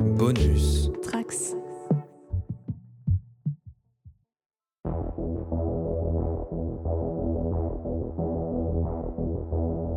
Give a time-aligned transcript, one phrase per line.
[0.00, 0.90] Bonus.
[1.02, 1.54] Trax.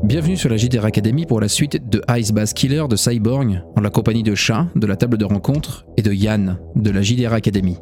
[0.04, 3.82] Bienvenue sur la JDR Academy pour la suite de Ice Bass Killer de Cyborg en
[3.82, 7.32] la compagnie de Chat de la table de rencontre et de Yann de la JDR
[7.32, 7.78] Academy.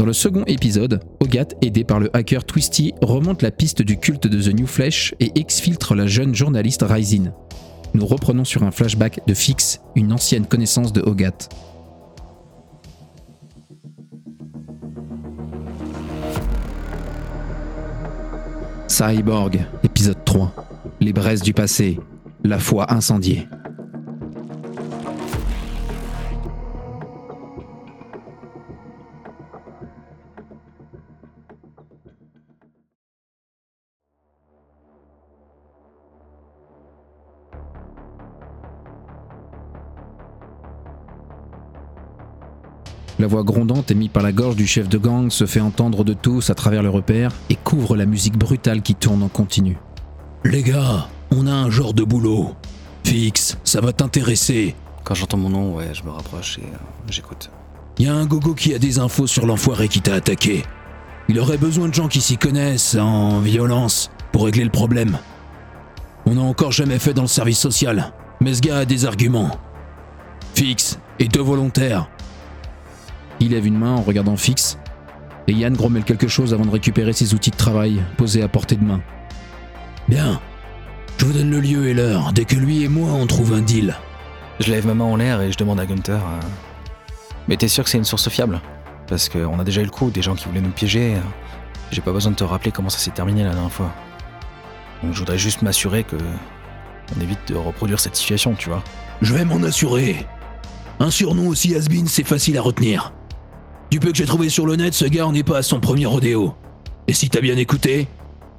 [0.00, 4.26] Dans le second épisode, Hogat, aidé par le hacker Twisty, remonte la piste du culte
[4.26, 7.32] de The New Flesh et exfiltre la jeune journaliste Ryzin.
[7.96, 11.48] Nous reprenons sur un flashback de Fix, une ancienne connaissance de Hogat.
[18.86, 20.52] Cyborg, épisode 3.
[21.00, 21.98] Les braises du passé,
[22.44, 23.48] la foi incendiée.
[43.26, 46.12] La voix grondante émise par la gorge du chef de gang se fait entendre de
[46.12, 49.78] tous à travers le repère et couvre la musique brutale qui tourne en continu.
[50.44, 52.54] Les gars, on a un genre de boulot.
[53.02, 54.76] Fixe, ça va t'intéresser.
[55.02, 56.76] Quand j'entends mon nom, ouais, je me rapproche et euh,
[57.10, 57.50] j'écoute.
[57.98, 60.62] Y a un gogo qui a des infos sur l'enfoiré qui t'a attaqué.
[61.28, 65.18] Il aurait besoin de gens qui s'y connaissent en violence pour régler le problème.
[66.26, 69.50] On n'a encore jamais fait dans le service social, mais ce gars a des arguments.
[70.54, 72.08] Fixe et deux volontaires.
[73.40, 74.78] Il lève une main en regardant Fix,
[75.46, 78.76] et Yann grommelle quelque chose avant de récupérer ses outils de travail posés à portée
[78.76, 79.00] de main.
[80.08, 80.40] Bien.
[81.18, 83.60] Je vous donne le lieu et l'heure dès que lui et moi on trouve un
[83.62, 83.94] deal.
[84.60, 86.12] Je lève ma main en l'air et je demande à Gunter.
[86.12, 86.40] euh,
[87.48, 88.60] Mais t'es sûr que c'est une source fiable?
[89.06, 91.14] Parce qu'on a déjà eu le coup, des gens qui voulaient nous piéger.
[91.14, 91.20] euh,
[91.90, 93.92] J'ai pas besoin de te rappeler comment ça s'est terminé la dernière fois.
[95.02, 96.16] Donc je voudrais juste m'assurer que.
[97.16, 98.82] On évite de reproduire cette situation, tu vois.
[99.22, 100.26] Je vais m'en assurer.
[100.98, 103.12] Un surnom aussi has-been, c'est facile à retenir.
[103.90, 106.06] Du peu que j'ai trouvé sur le net, ce gars n'est pas à son premier
[106.06, 106.54] rodéo.
[107.06, 108.08] Et si t'as bien écouté,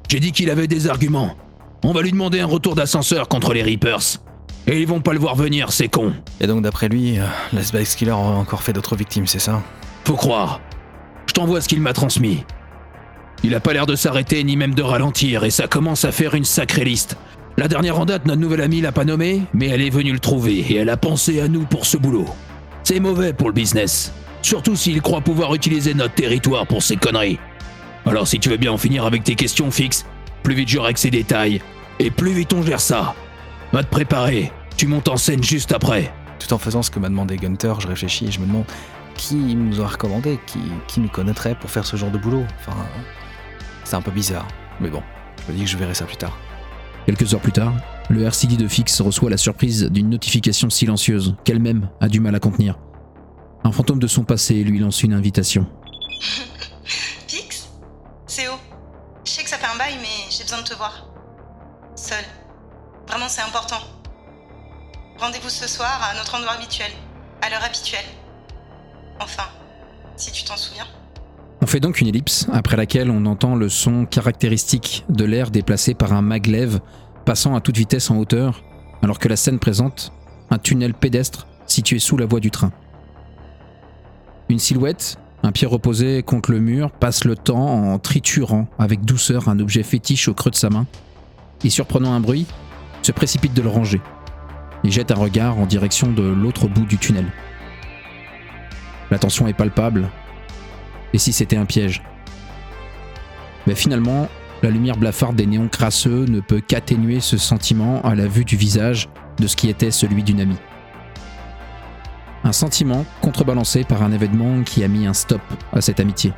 [0.09, 1.35] j'ai dit qu'il avait des arguments.
[1.83, 4.19] On va lui demander un retour d'ascenseur contre les Reapers.
[4.67, 6.13] Et ils vont pas le voir venir, c'est con.
[6.39, 9.61] Et donc d'après lui, euh, la Spice Killer aurait encore fait d'autres victimes, c'est ça
[10.05, 10.59] Faut croire.
[11.27, 12.43] Je t'envoie ce qu'il m'a transmis.
[13.43, 16.35] Il a pas l'air de s'arrêter ni même de ralentir, et ça commence à faire
[16.35, 17.17] une sacrée liste.
[17.57, 20.19] La dernière en date, notre nouvelle amie l'a pas nommé, mais elle est venue le
[20.19, 22.25] trouver, et elle a pensé à nous pour ce boulot.
[22.83, 24.11] C'est mauvais pour le business.
[24.47, 27.37] Surtout s'il croit pouvoir utiliser notre territoire pour ses conneries.
[28.05, 30.05] Alors si tu veux bien en finir avec tes questions fixes,
[30.41, 31.61] plus vite j'aurai que ces détails,
[31.99, 33.13] et plus vite on gère ça.
[33.73, 36.13] Va te préparer, tu montes en scène juste après.
[36.39, 38.63] Tout en faisant ce que m'a demandé Gunter, je réfléchis et je me demande
[39.15, 42.45] qui nous aurait recommandé, qui, qui nous connaîtrait pour faire ce genre de boulot.
[42.61, 42.77] Enfin,
[43.83, 44.47] c'est un peu bizarre.
[44.79, 45.03] Mais bon,
[45.45, 46.37] je me dis que je verrai ça plus tard.
[47.05, 47.73] Quelques heures plus tard,
[48.09, 52.39] le RCD de Fix reçoit la surprise d'une notification silencieuse qu'elle-même a du mal à
[52.39, 52.77] contenir.
[53.63, 55.65] Un fantôme de son passé lui lance une invitation.
[57.27, 57.67] Pix
[58.25, 58.59] C'est haut.
[59.25, 61.07] Je sais que ça fait un bail, mais j'ai besoin de te voir.
[61.95, 62.23] Seul.
[63.07, 63.79] Vraiment, c'est important.
[65.17, 66.91] Rendez-vous ce soir à notre endroit habituel,
[67.41, 68.05] à l'heure habituelle.
[69.19, 69.45] Enfin,
[70.15, 70.85] si tu t'en souviens.
[71.61, 75.95] On fait donc une ellipse, après laquelle on entend le son caractéristique de l'air déplacé
[75.95, 76.79] par un maglev
[77.25, 78.63] passant à toute vitesse en hauteur,
[79.01, 80.13] alors que la scène présente
[80.49, 82.71] un tunnel pédestre situé sous la voie du train.
[84.49, 89.49] Une silhouette, un pied reposé contre le mur, passe le temps en triturant avec douceur
[89.49, 90.85] un objet fétiche au creux de sa main,
[91.65, 92.45] et surprenant un bruit,
[93.01, 94.01] se précipite de le ranger,
[94.85, 97.25] et jette un regard en direction de l'autre bout du tunnel.
[99.11, 100.09] La tension est palpable,
[101.13, 102.01] et si c'était un piège?
[103.65, 104.29] Mais finalement,
[104.63, 108.55] la lumière blafarde des néons crasseux ne peut qu'atténuer ce sentiment à la vue du
[108.55, 109.09] visage
[109.39, 110.57] de ce qui était celui d'une amie.
[112.47, 115.41] Un sentiment contrebalancé par un événement qui a mis un stop
[115.73, 116.31] à cette amitié.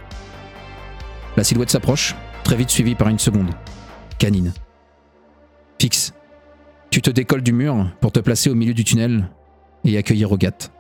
[1.38, 3.52] La silhouette s'approche, très vite suivie par une seconde.
[4.18, 4.52] Canine.
[5.80, 6.16] Fixe.
[6.90, 9.30] Tu te décolles du mur pour te placer au milieu du tunnel
[9.86, 10.72] et accueillir Rogat.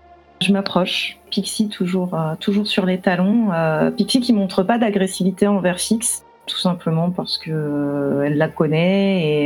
[0.42, 1.20] Je m'approche.
[1.30, 3.54] Pixie toujours, euh, toujours sur les talons.
[3.54, 8.48] Euh, Pixie qui montre pas d'agressivité envers Fix, tout simplement parce que euh, elle la
[8.48, 9.46] connaît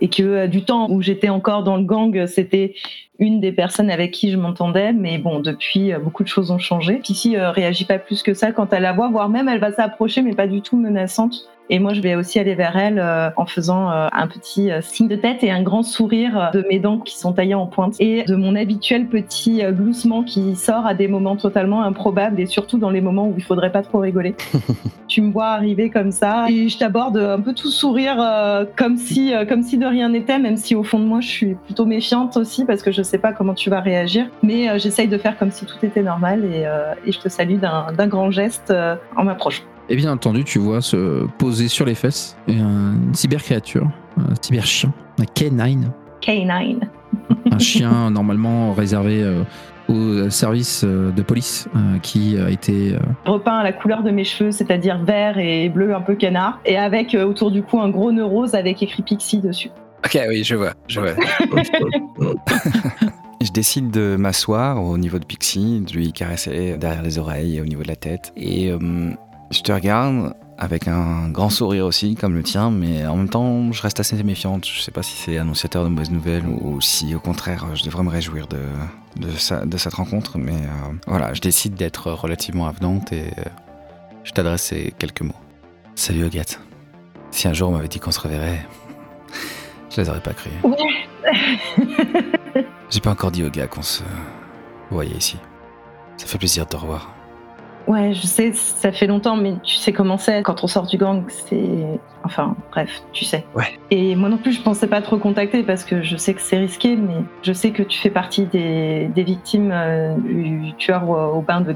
[0.00, 2.74] et, que du temps où j'étais encore dans le gang, c'était
[3.18, 4.92] une des personnes avec qui je m'entendais.
[4.92, 6.96] Mais bon, depuis, euh, beaucoup de choses ont changé.
[6.96, 9.72] Pixie euh, réagit pas plus que ça quand elle la voit, voire même elle va
[9.72, 11.48] s'approcher, mais pas du tout menaçante.
[11.68, 14.80] Et moi, je vais aussi aller vers elle euh, en faisant euh, un petit euh,
[14.80, 17.94] signe de tête et un grand sourire de mes dents qui sont taillées en pointe
[17.98, 22.78] et de mon habituel petit gloussement qui sort à des moments totalement improbables et surtout
[22.78, 24.36] dans les moments où il faudrait pas trop rigoler.
[25.08, 28.16] tu me vois arriver comme ça et je t'aborde un peu tout sourire
[28.76, 31.54] comme si comme si de rien n'était, même si au fond de moi je suis
[31.54, 34.26] plutôt méfiante aussi parce que je sais pas comment tu vas réagir.
[34.42, 37.28] Mais euh, j'essaye de faire comme si tout était normal et, euh, et je te
[37.28, 39.64] salue d'un grand geste euh, en m'approchant.
[39.88, 43.88] Et bien entendu, tu vois se poser sur les fesses une cybercréature,
[44.18, 45.84] un cyberchien, un K9,
[46.22, 46.80] K9.
[47.52, 49.42] un chien normalement réservé euh,
[49.88, 54.10] au service euh, de police euh, qui a été euh, repeint à la couleur de
[54.10, 57.80] mes cheveux, c'est-à-dire vert et bleu un peu canard, et avec euh, autour du cou
[57.80, 59.70] un gros nœud rose avec écrit Pixie dessus.
[60.04, 61.10] Ok, oui, je vois, je vois.
[63.42, 67.60] je décide de m'asseoir au niveau de Pixie, de lui caresser derrière les oreilles et
[67.60, 68.32] au niveau de la tête.
[68.36, 69.10] Et euh,
[69.50, 73.70] je te regarde avec un grand sourire aussi, comme le tien, mais en même temps,
[73.72, 74.66] je reste assez méfiante.
[74.66, 78.02] Je sais pas si c'est annonciateur de mauvaises nouvelles ou si au contraire, je devrais
[78.02, 78.60] me réjouir de,
[79.20, 80.38] de, sa- de cette rencontre.
[80.38, 83.42] Mais euh, voilà, je décide d'être relativement avenante et euh,
[84.24, 85.34] je t'adresse ces quelques mots.
[85.94, 86.58] Salut Agathe.
[87.32, 88.66] Si un jour on m'avait dit qu'on se reverrait,
[89.90, 90.48] je les aurais pas cru.
[92.90, 94.02] J'ai pas encore dit aux gars qu'on se
[94.90, 95.38] voyait ici.
[96.16, 97.15] Ça fait plaisir de te revoir.
[97.86, 100.42] Ouais, je sais, ça fait longtemps, mais tu sais comment c'est.
[100.42, 102.00] Quand on sort du gang, c'est.
[102.24, 103.44] Enfin, bref, tu sais.
[103.54, 103.78] Ouais.
[103.92, 106.58] Et moi non plus, je pensais pas te recontacter parce que je sais que c'est
[106.58, 111.38] risqué, mais je sais que tu fais partie des, des victimes euh, du tueur au,
[111.38, 111.72] au bain de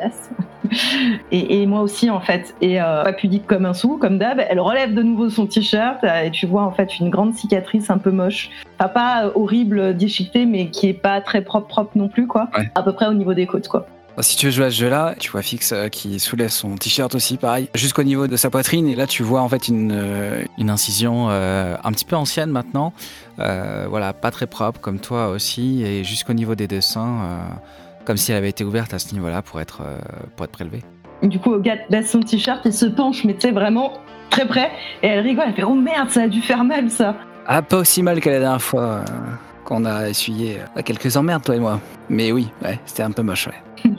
[1.31, 2.55] et, et moi aussi, en fait.
[2.61, 6.03] Et euh, pas pudique comme un sou, comme d'hab, elle relève de nouveau son t-shirt
[6.03, 8.51] euh, et tu vois en fait une grande cicatrice un peu moche.
[8.79, 12.49] Enfin, pas euh, horrible, déchiquetée, mais qui est pas très propre, propre non plus, quoi.
[12.57, 12.71] Ouais.
[12.75, 13.87] À peu près au niveau des côtes, quoi.
[14.21, 16.77] Bah, Si tu veux jouer à ce jeu-là, tu vois Fix euh, qui soulève son
[16.77, 18.87] t-shirt aussi, pareil, jusqu'au niveau de sa poitrine.
[18.87, 22.51] Et là, tu vois en fait une, euh, une incision euh, un petit peu ancienne
[22.51, 22.93] maintenant.
[23.39, 25.83] Euh, voilà, pas très propre comme toi aussi.
[25.85, 27.39] Et jusqu'au niveau des dessins, euh,
[28.05, 29.81] comme si elle avait été ouverte à ce niveau-là pour être,
[30.37, 30.83] pour être prélevée.
[31.23, 33.95] Du coup, Ogat baisse son t-shirt et se penche, mais tu sais, vraiment
[34.29, 34.71] très près.
[35.03, 37.17] Et elle rigole, elle fait Oh merde, ça a dû faire mal ça.
[37.47, 39.03] Ah, pas aussi mal que la dernière fois
[39.71, 41.81] qu'on a essuyé euh, quelques emmerdes, toi et moi.
[42.09, 43.91] Mais oui, ouais, c'était un peu moche, ouais.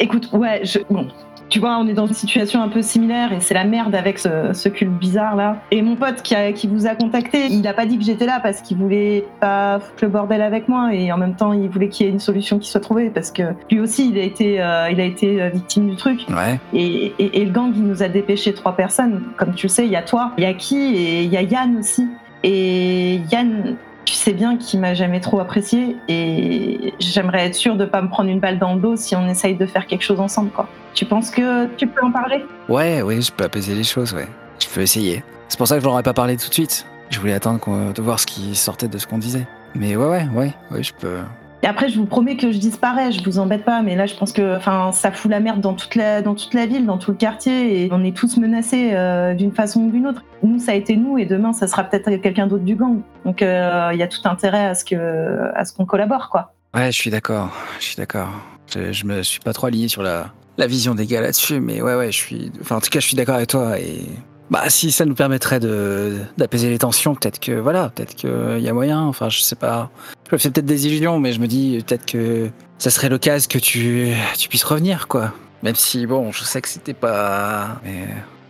[0.00, 0.78] Écoute, ouais, je.
[0.90, 1.06] Bon.
[1.48, 4.18] Tu vois, on est dans une situation un peu similaire et c'est la merde avec
[4.18, 5.58] ce, ce culte bizarre là.
[5.70, 8.26] Et mon pote qui, a- qui vous a contacté, il a pas dit que j'étais
[8.26, 11.68] là parce qu'il voulait pas foutre le bordel avec moi et en même temps il
[11.68, 14.22] voulait qu'il y ait une solution qui soit trouvée parce que lui aussi il a
[14.24, 16.26] été, euh, il a été euh, victime du truc.
[16.30, 19.22] Ouais, Et, et- et le gang, il nous a dépêché trois personnes.
[19.36, 21.36] Comme tu le sais, il y a toi, il y a qui et il y
[21.36, 22.08] a Yann aussi.
[22.48, 27.84] Et Yann, tu sais bien qu'il m'a jamais trop apprécié et j'aimerais être sûre de
[27.84, 30.20] pas me prendre une balle dans le dos si on essaye de faire quelque chose
[30.20, 30.68] ensemble, quoi.
[30.94, 32.44] Tu penses que tu peux en parler?
[32.68, 34.28] Ouais, ouais, je peux apaiser les choses, ouais.
[34.60, 35.24] Je peux essayer.
[35.48, 36.86] C'est pour ça que je leur pas parlé tout de suite.
[37.10, 39.46] Je voulais attendre de voir ce qui sortait de ce qu'on disait.
[39.74, 41.18] Mais ouais, ouais, ouais, ouais, je peux.
[41.62, 44.14] Et après, je vous promets que je disparais, je vous embête pas, mais là, je
[44.14, 44.58] pense que,
[44.92, 47.84] ça fout la merde dans toute la, dans toute la ville, dans tout le quartier,
[47.84, 50.22] et on est tous menacés euh, d'une façon ou d'une autre.
[50.42, 53.00] Nous, ça a été nous, et demain, ça sera peut-être quelqu'un d'autre du gang.
[53.24, 56.52] Donc, euh, il y a tout intérêt à ce que, à ce qu'on collabore, quoi.
[56.74, 57.50] Ouais, je suis d'accord.
[57.78, 58.28] Je suis d'accord.
[58.72, 60.26] Je, je me suis pas trop aligné sur la,
[60.58, 62.52] la vision des gars là-dessus, mais ouais, ouais, je suis.
[62.60, 63.78] Enfin, en tout cas, je suis d'accord avec toi.
[63.78, 64.04] Et
[64.50, 68.68] bah, si ça nous permettrait de d'apaiser les tensions, peut-être que voilà, peut-être qu'il y
[68.68, 69.00] a moyen.
[69.02, 69.90] Enfin, je sais pas.
[70.30, 73.48] Je me fais peut-être des illusions, mais je me dis peut-être que ça serait l'occasion
[73.50, 75.32] que tu tu puisses revenir, quoi.
[75.62, 77.80] Même si bon, je sais que c'était pas.
[77.84, 78.06] Mais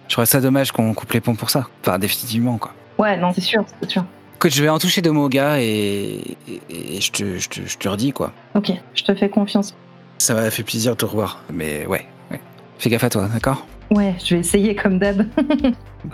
[0.09, 1.67] je trouverais ça dommage qu'on coupe les ponts pour ça.
[1.83, 2.73] Enfin, définitivement, quoi.
[2.99, 4.05] Ouais, non, c'est sûr, c'est sûr.
[4.37, 7.61] Écoute, je vais en toucher deux mots gars et, et, et je, te, je, te,
[7.67, 8.33] je te redis, quoi.
[8.55, 9.75] Ok, je te fais confiance.
[10.19, 11.43] Ça m'a fait plaisir de te revoir.
[11.53, 12.41] Mais ouais, ouais.
[12.79, 13.67] Fais gaffe à toi, d'accord?
[13.91, 15.25] Ouais, je vais essayer comme d'hab.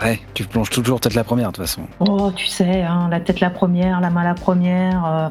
[0.01, 1.83] Ouais, tu plonges toujours tête la première de toute façon.
[1.99, 5.05] Oh, tu sais, hein, la tête la première, la main la première.
[5.05, 5.29] euh,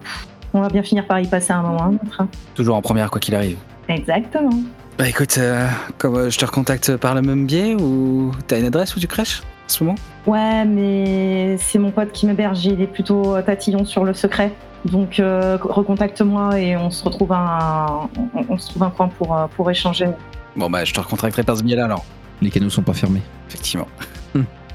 [0.55, 1.79] on va bien finir par y passer un moment.
[1.81, 2.29] ou un autre, hein.
[2.55, 3.57] Toujours en première quoi qu'il arrive.
[3.89, 4.61] Exactement.
[4.99, 5.67] Bah écoute, euh,
[5.99, 9.09] comme euh, je te recontacte par le même biais ou t'as une adresse où tu
[9.09, 9.99] crèches en ce moment?
[10.29, 14.53] Ouais, mais c'est mon pote qui m'héberge, il est plutôt tatillon sur le secret.
[14.85, 19.71] Donc recontacte-moi et on se retrouve un, on, on se trouve un coin pour, pour
[19.71, 20.09] échanger.
[20.55, 22.05] Bon bah je te recontacterai par ce biais-là alors.
[22.43, 23.23] Les canaux sont pas fermés.
[23.49, 23.89] Effectivement.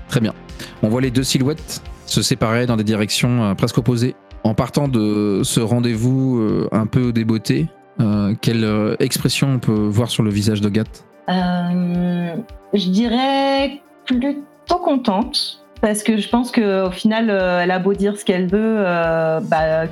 [0.10, 0.34] Très bien.
[0.82, 4.16] On voit les deux silhouettes se séparer dans des directions euh, presque opposées.
[4.44, 7.68] En partant de ce rendez-vous euh, un peu déboté,
[8.00, 10.86] euh, quelle euh, expression on peut voir sur le visage de Gat
[11.30, 12.36] Euh,
[12.74, 15.66] je dirais plutôt contente.
[15.82, 19.40] Parce que je pense qu'au final, euh, elle a beau dire ce qu'elle veut, euh,
[19.42, 19.86] bah,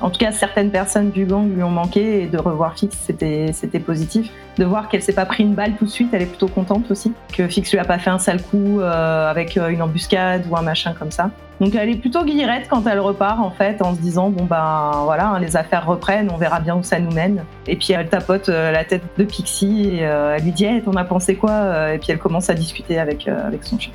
[0.00, 3.78] en tout cas, certaines personnes du gang lui ont manqué et de revoir Fix, c'était
[3.78, 4.30] positif.
[4.58, 6.90] De voir qu'elle s'est pas pris une balle tout de suite, elle est plutôt contente
[6.90, 7.12] aussi.
[7.32, 10.62] Que Fix lui a pas fait un sale coup euh, avec une embuscade ou un
[10.62, 11.30] machin comme ça.
[11.60, 14.92] Donc elle est plutôt guillerette quand elle repart en fait, en se disant bon ben
[15.04, 17.44] voilà, hein, les affaires reprennent, on verra bien où ça nous mène.
[17.66, 21.04] Et puis elle tapote la tête de Pixie et elle lui dit hey, t'en as
[21.04, 23.92] pensé quoi Et puis elle commence à discuter avec avec son chien.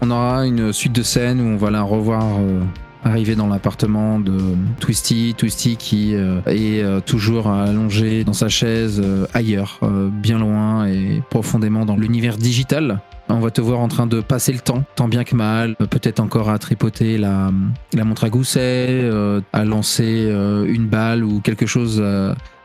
[0.00, 2.60] On aura une suite de scènes où on va la revoir euh,
[3.04, 4.38] arriver dans l'appartement de
[4.80, 5.34] Twisty.
[5.36, 9.02] Twisty qui euh, est euh, toujours allongé dans sa chaise
[9.34, 9.80] ailleurs,
[10.12, 13.00] bien loin et profondément dans l'univers digital.
[13.30, 16.18] On va te voir en train de passer le temps, tant bien que mal, peut-être
[16.18, 17.50] encore à tripoter la,
[18.02, 19.06] montre à gousset,
[19.52, 20.32] à lancer
[20.66, 22.02] une balle ou quelque chose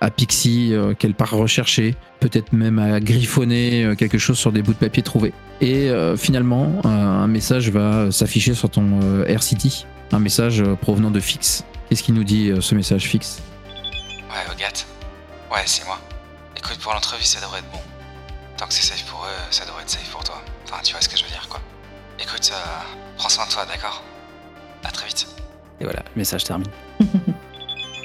[0.04, 4.62] à, Pixie euh, qu'elle part rechercher, peut-être même à griffonner euh, quelque chose sur des
[4.62, 5.34] bouts de papier trouvés.
[5.62, 10.62] Et euh, finalement, euh, un message va s'afficher sur ton euh, Air City, un message
[10.62, 11.64] euh, provenant de Fix.
[11.90, 13.42] Qu'est-ce qui nous dit euh, ce message Fix?
[14.30, 14.86] Ouais, Hogat.
[15.52, 16.00] Ouais, c'est moi.
[16.58, 17.80] Écoute, pour l'entrevue, ça devrait être bon.
[18.58, 20.42] Tant que c'est safe pour eux, ça devrait être safe pour toi.
[20.66, 21.60] Enfin, tu vois ce que je veux dire, quoi.
[22.20, 22.58] Écoute, euh,
[23.18, 24.04] prends soin de toi, d'accord?
[24.84, 25.28] À très vite.
[25.80, 26.68] Et voilà, le message termine.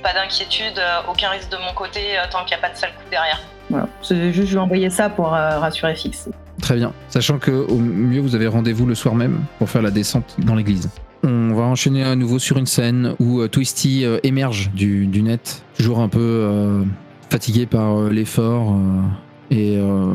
[0.02, 2.78] Pas d'inquiétude, euh, aucun risque de mon côté euh, tant qu'il n'y a pas de
[2.78, 3.40] sale coup derrière.
[3.70, 3.88] Voilà.
[4.02, 6.28] C'est juste je envoyé ça pour euh, rassurer Fix.
[6.62, 6.92] Très bien.
[7.08, 10.54] Sachant que au mieux vous avez rendez-vous le soir même pour faire la descente dans
[10.54, 10.88] l'église.
[11.24, 15.22] On va enchaîner à nouveau sur une scène où euh, Twisty euh, émerge du, du
[15.22, 16.84] net, toujours un peu euh,
[17.30, 20.06] fatigué par euh, l'effort euh, et euh,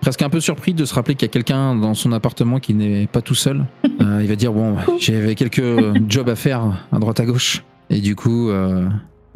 [0.00, 2.72] presque un peu surpris de se rappeler qu'il y a quelqu'un dans son appartement qui
[2.74, 3.64] n'est pas tout seul.
[4.00, 5.60] Euh, il va dire bon, j'avais quelques
[6.08, 8.88] jobs à faire à droite à gauche et du coup, euh,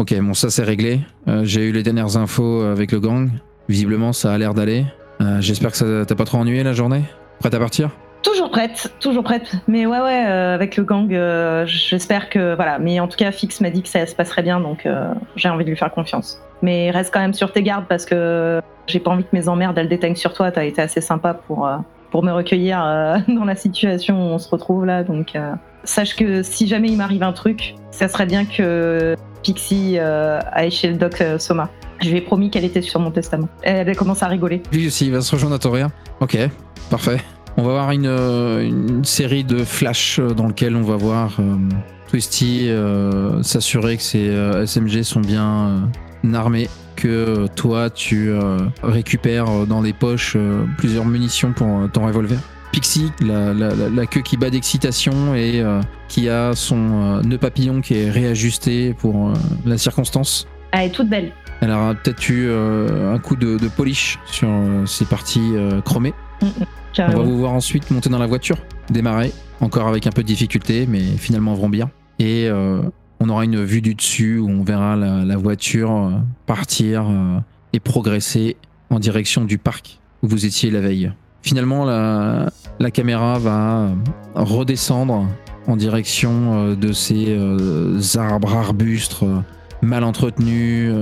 [0.03, 1.01] ok, bon ça c'est réglé.
[1.29, 3.31] Euh, J'ai eu les dernières infos avec le gang.
[3.69, 4.85] Visiblement ça a l'air d'aller.
[5.21, 7.03] Euh, J'espère que ça t'a pas trop ennuyé la journée.
[7.39, 7.91] Prête à partir?
[8.23, 9.53] Toujours prête, toujours prête.
[9.67, 11.09] Mais ouais, ouais, euh, avec le gang,
[11.67, 12.55] j'espère que.
[12.55, 12.79] Voilà.
[12.79, 14.87] Mais en tout cas, Fix m'a dit que ça se passerait bien, donc
[15.37, 16.41] j'ai envie de lui faire confiance.
[16.63, 19.79] Mais reste quand même sur tes gardes parce que j'ai pas envie que mes emmerdes
[19.79, 20.51] elles déteignent sur toi.
[20.53, 21.69] T'as été assez sympa pour,
[22.13, 25.03] pour me recueillir euh, dans la situation où on se retrouve là.
[25.03, 29.97] Donc euh, sache que si jamais il m'arrive un truc, ça serait bien que Pixie
[29.99, 31.71] euh, aille chez le doc Soma.
[32.01, 33.49] Je lui ai promis qu'elle était sur mon testament.
[33.63, 34.63] Elle, elle commence à rigoler.
[34.73, 35.89] Lui aussi, il va se rejoindre à ton rire.
[36.21, 36.37] Ok,
[36.91, 37.19] parfait.
[37.57, 41.37] On va avoir une, une série de flashs dans lequel on va voir
[42.09, 42.71] Twisty
[43.43, 45.91] s'assurer que ses SMG sont bien
[46.33, 46.69] armés,
[47.03, 50.37] que euh, toi tu euh, récupères euh, dans les poches
[50.79, 52.39] plusieurs munitions pour ton revolver.
[52.71, 56.79] Pixie, la, la- la- la queue qui bat d'excitation et euh, qui a son
[57.19, 59.33] euh, nœud papillon qui est réajusté pour euh,
[59.67, 60.47] la circonstance.
[60.71, 61.33] Elle est toute belle.
[61.61, 64.49] Elle aura peut-être eu un coup de, de polish sur
[64.87, 65.53] ses parties
[65.85, 66.13] chromées.
[66.99, 68.57] On va vous voir ensuite monter dans la voiture,
[68.91, 71.89] démarrer, encore avec un peu de difficulté, mais finalement bien.
[72.19, 72.49] Et
[73.23, 76.11] on aura une vue du dessus où on verra la, voiture euh,
[76.45, 77.39] partir euh,
[77.73, 78.57] et progresser
[78.91, 81.13] en direction du parc où vous étiez la veille.
[81.43, 82.51] Finalement, la,
[82.81, 83.95] la caméra va euh,
[84.35, 85.29] redescendre
[85.69, 87.39] en direction de ces
[88.19, 89.23] arbres, arbustes
[89.81, 90.93] mal entretenus,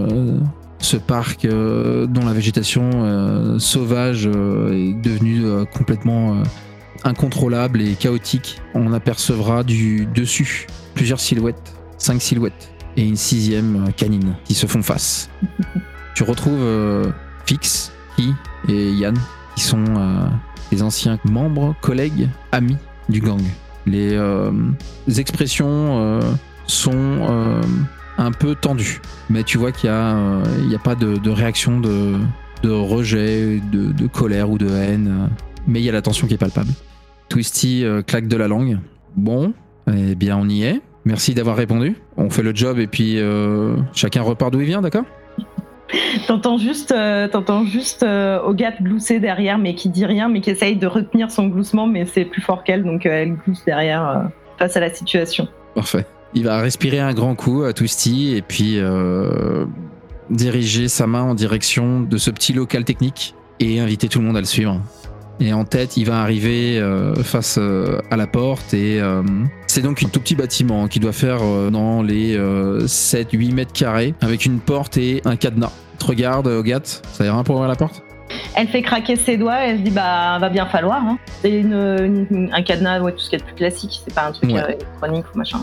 [0.81, 6.43] ce parc dont la végétation sauvage est devenue complètement
[7.05, 8.61] incontrôlable et chaotique.
[8.75, 14.67] On apercevra du dessus plusieurs silhouettes, cinq silhouettes et une sixième euh, canine qui se
[14.67, 15.31] font face.
[16.15, 17.13] tu retrouves euh,
[17.47, 18.35] Fix, Ki
[18.69, 19.17] et Yann
[19.55, 20.27] qui sont euh,
[20.73, 22.79] les anciens membres, collègues, amis
[23.09, 23.43] du gang.
[23.87, 24.51] Les, euh,
[25.07, 26.21] les expressions
[26.67, 27.63] sont
[28.19, 32.19] un peu tendues, mais tu vois qu'il n'y a, a pas de, de réaction de,
[32.63, 35.31] de rejet, de, de colère ou de haine,
[35.67, 36.71] mais il y a la tension qui est palpable.
[37.29, 38.79] Twisty claque de la langue.
[39.17, 39.55] Bon,
[39.93, 40.83] eh bien on y est.
[41.11, 41.97] Merci d'avoir répondu.
[42.17, 45.03] On fait le job et puis euh, chacun repart d'où il vient, d'accord?
[46.29, 48.39] T'entends juste, euh, t'entends juste euh,
[48.81, 52.25] glousser derrière, mais qui dit rien, mais qui essaye de retenir son gloussement, mais c'est
[52.25, 54.23] plus fort qu'elle, donc euh, elle glousse derrière euh,
[54.57, 55.49] face à la situation.
[55.75, 56.07] Parfait.
[56.33, 58.79] Il va respirer un grand coup à Twisty et puis
[60.31, 64.37] diriger sa main en direction de ce petit local technique et inviter tout le monde
[64.37, 64.81] à le suivre.
[65.41, 69.23] Et en tête, il va arriver euh, face euh, à la porte et euh,
[69.67, 74.45] c'est donc un tout petit bâtiment qui doit faire dans les 7-8 mètres carrés avec
[74.45, 75.73] une porte et un cadenas.
[75.99, 78.03] Te regarde, Hogat, ça ira pour ouvrir la porte?
[78.55, 81.03] Elle fait craquer ses doigts, elle se dit bah va bien falloir.
[81.03, 81.19] Hein.
[81.43, 81.73] C'est une,
[82.31, 84.51] une- un cadenas, ouais, tout ce qui est de plus classique, c'est pas un truc
[84.51, 84.61] Ouais.
[84.61, 85.59] euh, électronique ou machin.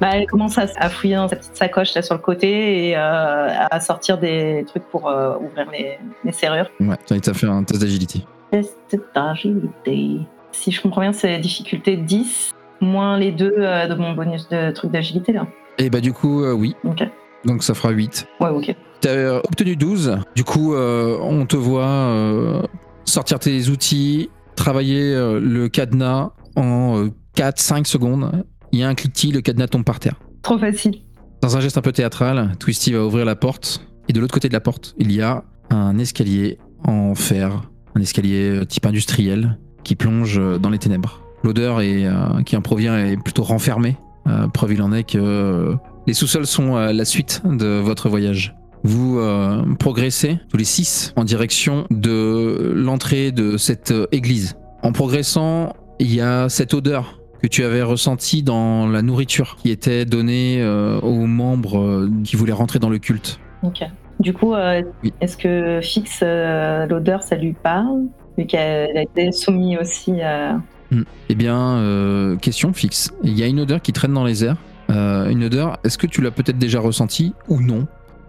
[0.00, 2.96] Bah, elle commence à, à fouiller dans sa petite sacoche là sur le côté et
[2.96, 6.70] euh, à sortir des trucs pour euh, ouvrir les, les serrures.
[6.80, 8.24] Ouais, ça faire un test d'agilité.
[8.50, 10.20] Test d'agilité.
[10.52, 12.52] Si je comprends bien, c'est difficulté 10.
[12.80, 15.46] Moins les deux euh, de mon bonus de truc d'agilité là.
[15.78, 16.74] Et bah du coup, euh, oui.
[16.84, 17.02] Ok.
[17.44, 18.26] Donc ça fera 8.
[18.40, 18.74] Ouais, ok.
[19.00, 20.18] T'as euh, obtenu 12.
[20.34, 22.62] Du coup, euh, on te voit euh,
[23.04, 28.44] sortir tes outils, travailler le cadenas en 4-5 secondes.
[28.72, 30.20] Il y a un cliquetis, le cadenas tombe par terre.
[30.42, 31.00] Trop facile.
[31.40, 33.86] Dans un geste un peu théâtral, Twisty va ouvrir la porte.
[34.08, 37.62] Et de l'autre côté de la porte, il y a un escalier en fer,
[37.94, 41.22] un escalier euh, type industriel qui plonge euh, dans les ténèbres.
[41.42, 43.96] L'odeur euh, qui en provient est plutôt renfermée.
[44.52, 45.74] Preuve il en est que
[46.06, 48.54] les sous-sols sont la suite de votre voyage.
[48.84, 49.18] Vous
[49.78, 54.56] progressez tous les six en direction de l'entrée de cette église.
[54.82, 59.70] En progressant, il y a cette odeur que tu avais ressentie dans la nourriture qui
[59.70, 60.62] était donnée
[61.02, 63.40] aux membres qui voulaient rentrer dans le culte.
[63.62, 63.82] Ok.
[64.20, 65.12] Du coup, euh, Oui.
[65.20, 68.04] est-ce que fixe euh, l'odeur, ça lui parle
[68.38, 70.60] Vu qu'elle a été soumise aussi à.
[71.28, 73.10] Eh bien, euh, question fixe.
[73.24, 74.56] Il y a une odeur qui traîne dans les airs.
[74.90, 77.86] Euh, une odeur, est-ce que tu l'as peut-être déjà ressentie ou non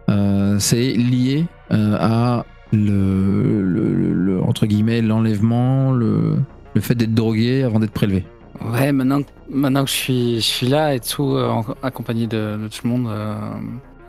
[0.09, 6.35] Euh, C'est lié euh, à le, le- le- le- entre guillemets l'enlèvement, le,
[6.73, 8.25] le fait d'être drogué avant d'être prélevé.
[8.63, 11.49] Ouais, maintenant, maintenant que je suis, je suis là et tout, euh,
[11.81, 13.35] accompagné de, de tout le monde, euh,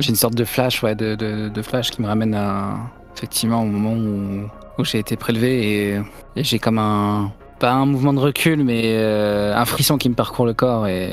[0.03, 2.77] j'ai une sorte de flash, ouais, de, de- de flash qui me ramène à,
[3.17, 4.49] effectivement au moment où,
[4.81, 6.01] où j'ai été prélevé et,
[6.37, 10.15] et j'ai comme un, pas un mouvement de recul, mais euh, un frisson qui me
[10.15, 11.11] parcourt le corps et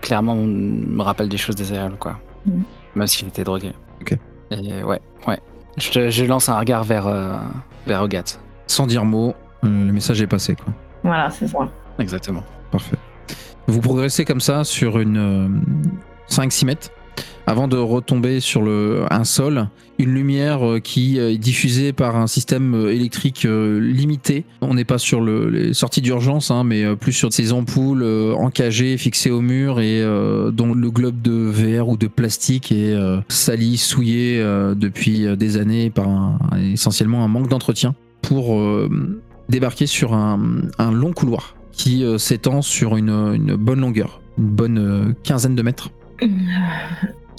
[0.00, 2.18] clairement on me rappelle des choses désagréables, quoi.
[2.46, 2.62] Mhm.
[2.96, 3.72] Même si j'étais drogué.
[4.00, 4.16] Ok.
[4.50, 5.38] Et ouais, ouais.
[5.76, 7.36] Je, je lance un regard vers, euh,
[7.86, 8.24] vers Ogat.
[8.66, 9.34] Sans dire mot,
[9.64, 10.56] euh, le message est passé.
[10.56, 10.72] Quoi.
[11.04, 11.58] Voilà, c'est ça.
[11.98, 12.42] Exactement.
[12.72, 12.96] Parfait.
[13.68, 15.48] Vous progressez comme ça sur une euh,
[16.28, 16.90] 5-6 mètres
[17.46, 19.68] avant de retomber sur le, un sol,
[19.98, 24.44] une lumière euh, qui est diffusée par un système euh, électrique euh, limité.
[24.60, 28.02] On n'est pas sur le- les sorties d'urgence, hein, mais euh, plus sur ces ampoules
[28.02, 32.72] euh, encagées, fixées au mur et euh, dont le globe de verre ou de plastique
[32.72, 36.38] est euh, sali, souillé euh, depuis euh, des années par un-
[36.72, 38.88] essentiellement un manque d'entretien pour euh,
[39.48, 40.38] débarquer sur un,
[40.92, 45.90] long couloir qui euh, s'étend sur une, bonne longueur, une bonne euh, quinzaine de mètres.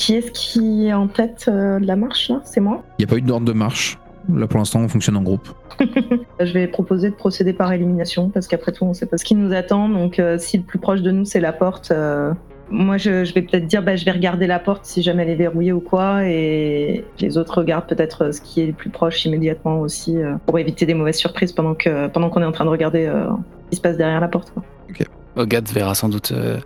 [0.01, 2.41] Qui est-ce qui est en tête euh, de la marche là?
[2.43, 2.83] C'est moi?
[2.97, 3.99] Il n'y a pas eu d'ordre de marche.
[4.33, 5.47] Là, pour l'instant, on fonctionne en groupe.
[6.39, 9.35] Je vais proposer de procéder par élimination parce qu'après tout, on sait pas ce qui
[9.35, 9.89] nous attend.
[9.89, 12.33] Donc, euh, si le plus proche de nous c'est la porte, euh,
[12.71, 15.29] moi je, je vais peut-être dire bah, je vais regarder la porte si jamais elle
[15.29, 19.23] est verrouillée ou quoi, et les autres regardent peut-être ce qui est le plus proche
[19.25, 22.65] immédiatement aussi euh, pour éviter des mauvaises surprises pendant que pendant qu'on est en train
[22.65, 23.27] de regarder euh,
[23.65, 24.51] ce qui se passe derrière la porte.
[24.51, 24.63] Quoi.
[25.35, 26.59] Ogat verra sans doute euh,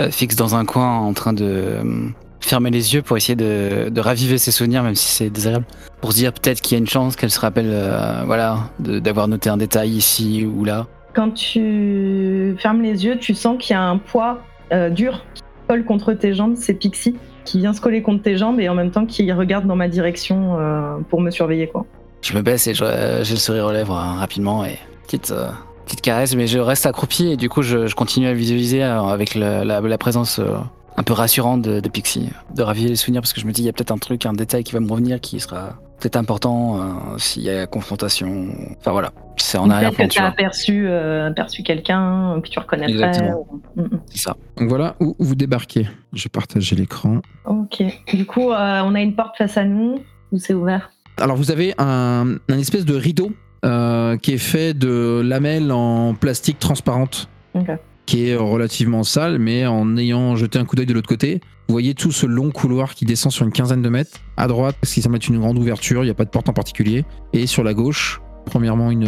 [0.00, 2.08] euh, fixe dans un coin en train de euh,
[2.40, 5.66] fermer les yeux pour essayer de, de raviver ses souvenirs, même si c'est désagréable.
[6.00, 9.28] Pour se dire peut-être qu'il y a une chance qu'elle se rappelle euh, voilà, d'avoir
[9.28, 10.86] noté un détail ici ou là.
[11.14, 15.42] Quand tu fermes les yeux, tu sens qu'il y a un poids euh, dur qui
[15.68, 16.54] colle contre tes jambes.
[16.56, 19.66] C'est Pixie qui vient se coller contre tes jambes et en même temps qui regarde
[19.66, 21.66] dans ma direction euh, pour me surveiller.
[21.66, 21.84] Quoi.
[22.22, 25.48] Je me baisse et j'ai le sourire aux lèvres hein, rapidement et petite, euh,
[25.84, 29.34] petite caresse, mais je reste accroupi et du coup je, je continue à visualiser avec
[29.34, 30.58] la, la présence euh,
[30.96, 33.62] un peu rassurante de, de Pixie, de raviver les souvenirs parce que je me dis
[33.62, 36.16] il y a peut-être un truc, un détail qui va me revenir qui sera peut-être
[36.16, 38.48] important euh, s'il y a confrontation.
[38.78, 42.48] Enfin voilà, c'est en Peut-être arrière-plan, que tu tu as aperçu, euh, aperçu quelqu'un que
[42.48, 42.92] tu reconnaîtrais.
[43.08, 43.46] Exactement.
[43.50, 44.00] ou- Mm, mm.
[44.06, 44.36] C'est ça.
[44.56, 45.88] Donc voilà où vous débarquez.
[46.12, 47.20] Je vais partager l'écran.
[47.46, 47.82] Ok.
[48.12, 49.96] Du coup, euh, on a une porte face à nous
[50.32, 50.90] où c'est ouvert?
[51.18, 53.30] Alors vous avez un, un espèce de rideau
[53.64, 57.68] euh, qui est fait de lamelles en plastique transparente, Ok.
[58.10, 61.72] Qui est relativement sale, mais en ayant jeté un coup d'œil de l'autre côté, vous
[61.72, 64.18] voyez tout ce long couloir qui descend sur une quinzaine de mètres.
[64.36, 66.48] À droite, ce qui semble être une grande ouverture, il n'y a pas de porte
[66.48, 67.04] en particulier.
[67.32, 69.04] Et sur la gauche, premièrement une,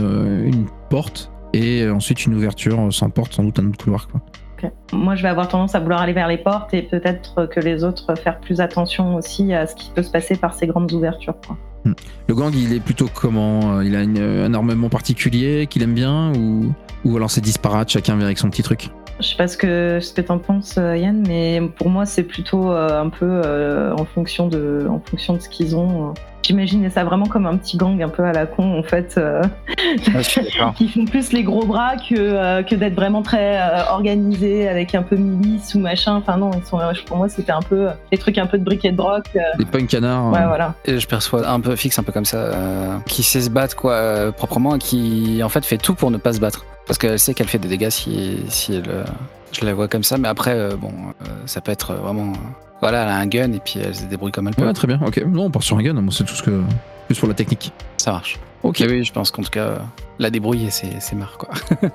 [0.47, 4.07] une porte, et ensuite une ouverture sans porte, sans doute un autre couloir.
[4.07, 4.21] Quoi.
[4.93, 7.83] Moi, je vais avoir tendance à vouloir aller vers les portes et peut-être que les
[7.83, 11.35] autres faire plus attention aussi à ce qui peut se passer par ces grandes ouvertures.
[11.45, 11.59] quoi.
[12.29, 13.81] Le gang, il est plutôt comment?
[13.81, 16.73] Il a une- un armement particulier qu'il aime bien ou,
[17.05, 18.89] ou alors c'est disparate, chacun vient avec son petit truc
[19.21, 22.23] Je sais pas ce que, ce que t'en penses, euh, Yann, mais pour moi, c'est
[22.25, 26.11] plutôt euh, un peu euh, en, fonction de, en fonction de ce qu'ils ont.
[26.11, 26.13] euh.
[26.45, 29.43] J'imaginais ça vraiment comme un petit gang un peu à la con, en fait, euh,
[30.13, 30.75] je suis d'accord.
[30.77, 34.93] qui font plus les gros bras que, euh, que d'être vraiment très euh, organisés avec
[34.97, 36.17] un peu milice ou machin.
[36.17, 38.91] Enfin, non, ils sont, pour moi, c'était un peu des trucs un peu de briquet
[38.91, 39.25] de broc.
[39.37, 40.75] euh, Des punk canards ouais, euh, voilà.
[40.85, 43.77] Et je perçois un peu fixe, un peu comme ça, euh, qui sait se battre
[43.77, 46.65] quoi, euh, proprement, et qui en fait fait tout pour ne pas se battre.
[46.87, 49.05] Parce qu'elle sait qu'elle fait des dégâts si, si elle, euh,
[49.53, 50.91] je la vois comme ça, mais après, euh, bon,
[51.23, 52.33] euh, ça peut être vraiment.
[52.33, 52.37] euh,
[52.81, 54.67] voilà, elle a un gun et puis elle se débrouille comme elle peut.
[54.67, 55.23] Ouais, très bien, ok.
[55.27, 56.63] Non, on part sur un gun, moi c'est tout ce que.
[57.07, 57.73] Plus pour la technique.
[57.97, 58.39] Ça marche.
[58.63, 58.81] Ok.
[58.81, 59.79] Et oui, je pense qu'en tout cas, euh,
[60.19, 61.51] la débrouiller, c'est c'est marre quoi.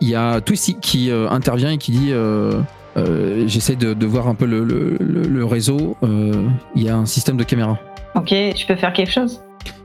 [0.00, 2.60] Il y a Twisty qui euh, intervient et qui dit euh,
[2.96, 5.96] euh, J'essaie de, de voir un peu le, le- le- le réseau.
[6.02, 7.78] Euh, Il y a un système de caméra.
[8.14, 9.42] Ok, tu peux faire quelque chose?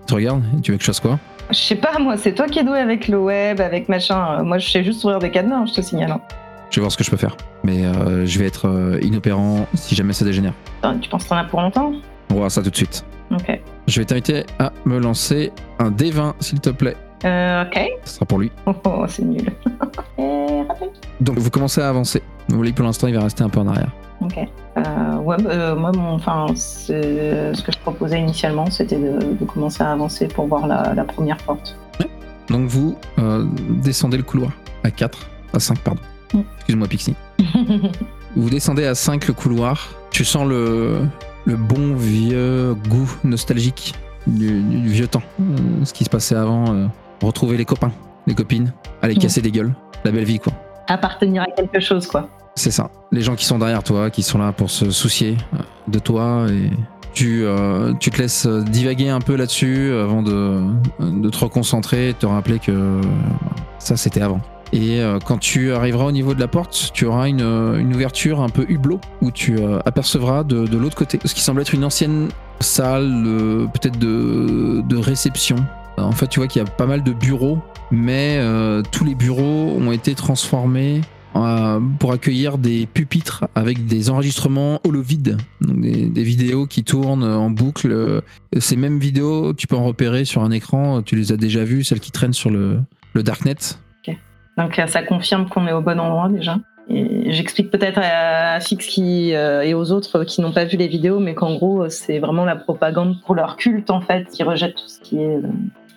[0.08, 1.20] Tu regardes Tu veux que je fasse quoi?
[1.51, 4.41] Je sais pas, moi, c'est toi qui es doué avec le web, avec machin.
[4.43, 6.12] Moi, je sais juste ouvrir des cadenas, hein, je te signale.
[6.12, 6.21] hein.
[6.71, 7.38] Je vais voir ce que je peux faire.
[7.63, 10.53] Mais euh, je vais être euh, inopérant si jamais ça dégénère.
[10.81, 11.93] Attends, Tu penses que t'en as pour longtemps?
[12.29, 13.05] On va voir ça tout de suite.
[13.31, 13.60] Ok.
[13.88, 16.97] Je vais t'inviter à me lancer un D20, s'il te plaît.
[17.23, 17.79] Euh, ok.
[18.03, 18.51] Ce sera pour lui.
[18.65, 19.45] Oh, oh, c'est nul.
[20.17, 20.63] Et.
[21.21, 22.21] Donc vous commencez à avancer.
[22.49, 23.91] Vous voyez, pour l'instant, il va rester un peu en arrière.
[24.21, 24.38] Ok.
[24.78, 29.84] Euh, ouais, bah, euh, moi, mon, ce que je proposais initialement, c'était de, de commencer
[29.84, 31.78] à avancer pour voir la, la première porte.
[32.49, 33.45] Donc vous euh,
[33.84, 34.51] descendez le couloir
[34.84, 35.17] à 4,
[35.54, 36.01] à 5, pardon.
[36.34, 36.41] Mm.
[36.58, 37.15] Excuse-moi, Pixie.
[38.36, 39.95] Vous descendez à 5 le couloir.
[40.12, 40.99] Tu sens le,
[41.45, 43.95] le bon vieux goût nostalgique
[44.28, 45.21] du, du vieux temps.
[45.86, 46.89] Ce qui se passait avant.
[47.21, 47.91] retrouver les copains,
[48.28, 49.19] les copines, aller Mm.
[49.19, 49.73] casser des gueules.
[50.04, 50.54] La belle vie, quoi.
[50.88, 52.30] Appartenir à quelque chose, quoi.
[52.58, 52.89] C'est ça.
[53.12, 55.58] Les gens qui sont derrière toi, qui sont là pour se soucier euh,
[55.89, 56.72] de toi et
[57.13, 60.62] tu, euh, tu te laisses euh, divaguer un peu là-dessus avant de,
[61.00, 63.02] de te reconcentrer et te rappeler que
[63.80, 64.39] ça c'était avant.
[64.74, 68.50] Et quand tu arriveras au niveau de la porte, tu auras une, une ouverture un
[68.50, 72.28] peu hublot où tu apercevras de, de l'autre côté ce qui semble être une ancienne
[72.60, 73.24] salle,
[73.72, 75.56] peut-être de, de réception.
[75.98, 78.41] En fait, tu vois qu'il y a pas mal de bureaux, mais
[78.91, 81.02] tous les bureaux ont été transformés
[81.36, 87.50] euh, pour accueillir des pupitres avec des enregistrements holovides, donc des, vidéos qui tournent en
[87.50, 88.21] boucle.
[88.58, 91.84] Ces mêmes vidéos, tu peux en repérer sur un écran, tu les as déjà vues,
[91.84, 92.80] celles qui traînent sur le,
[93.15, 93.56] Darknet.
[94.58, 96.58] Donc euh, ça confirme qu'on est au bon endroit déjà.
[96.88, 101.19] J'explique peut-être à Fix qui, euh, et aux autres qui n'ont pas vu les vidéos,
[101.19, 104.88] mais qu'en gros c'est vraiment la propagande pour leur culte en fait, qui rejette tout
[104.88, 105.39] ce qui est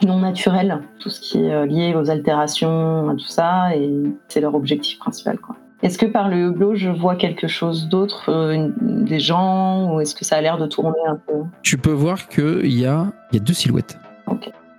[0.06, 3.90] non naturel, tout ce qui est euh, lié aux altérations, à tout ça, et
[4.28, 5.56] c'est leur objectif principal quoi.
[5.82, 10.14] Est-ce que par le hublot je vois quelque chose d'autre, euh, des gens, ou est-ce
[10.14, 11.34] que ça a l'air de tourner un peu?
[11.62, 13.98] Tu peux voir qu'il y a, il y a deux silhouettes.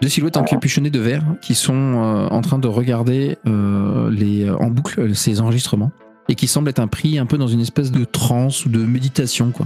[0.02, 4.68] Deux silhouettes encapuchonnées de verre qui sont euh, en train de regarder euh, les, en
[4.68, 5.92] boucle ces enregistrements
[6.30, 8.80] et qui semblent être un pris un peu dans une espèce de transe ou de
[8.80, 9.66] méditation quoi.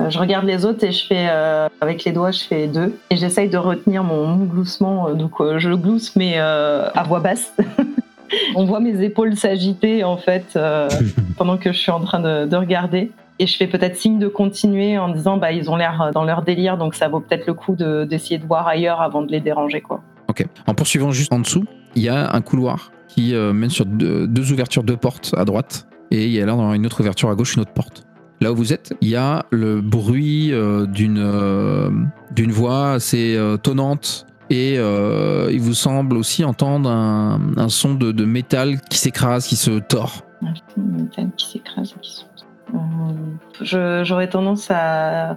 [0.00, 2.94] Euh, Je regarde les autres et je fais euh, avec les doigts, je fais deux
[3.10, 5.08] et j'essaye de retenir mon, mon gloussement.
[5.08, 7.52] euh, Donc euh, je glousse mais euh, à voix basse.
[8.54, 10.58] On voit mes épaules s'agiter en fait
[11.36, 13.10] pendant que je suis en train de, de regarder.
[13.40, 16.42] Et je fais peut-être signe de continuer en disant bah ils ont l'air dans leur
[16.42, 19.40] délire donc ça vaut peut-être le coup de- d'essayer de voir ailleurs avant de les
[19.40, 20.02] déranger quoi.
[20.28, 20.46] Ok.
[20.66, 21.64] En poursuivant juste en dessous,
[21.96, 25.88] il y a un couloir qui mène sur deux, deux ouvertures, deux portes à droite,
[26.12, 28.04] et il y a là dans une autre ouverture à gauche, une autre porte.
[28.40, 31.90] Là où vous êtes, il y a le bruit euh, d'une euh,
[32.32, 37.94] d'une voix assez euh, tonnante, et euh, il vous semble aussi entendre un, un son
[37.94, 40.24] de, de métal qui s'écrase, qui se tord.
[40.42, 40.52] Un
[41.02, 42.24] métal qui s'écrase et qui.
[42.72, 42.78] Euh,
[43.60, 45.36] je- J'aurais tendance à,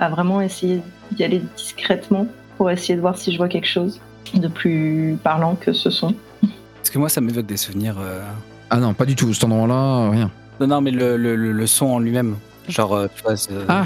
[0.00, 0.82] à vraiment essayer
[1.12, 4.00] d'y aller discrètement pour essayer de voir si je vois quelque chose
[4.34, 6.14] de plus parlant que ce son.
[6.76, 7.96] Parce que moi, ça m'évoque des souvenirs.
[8.00, 8.22] euh,
[8.70, 10.30] Ah non, pas du tout, cet endroit-là, rien.
[10.60, 12.36] Non, non, mais le, le, le- le son en lui-même.
[12.68, 13.36] Genre, euh, tu vois.
[13.36, 13.84] c'est- Ah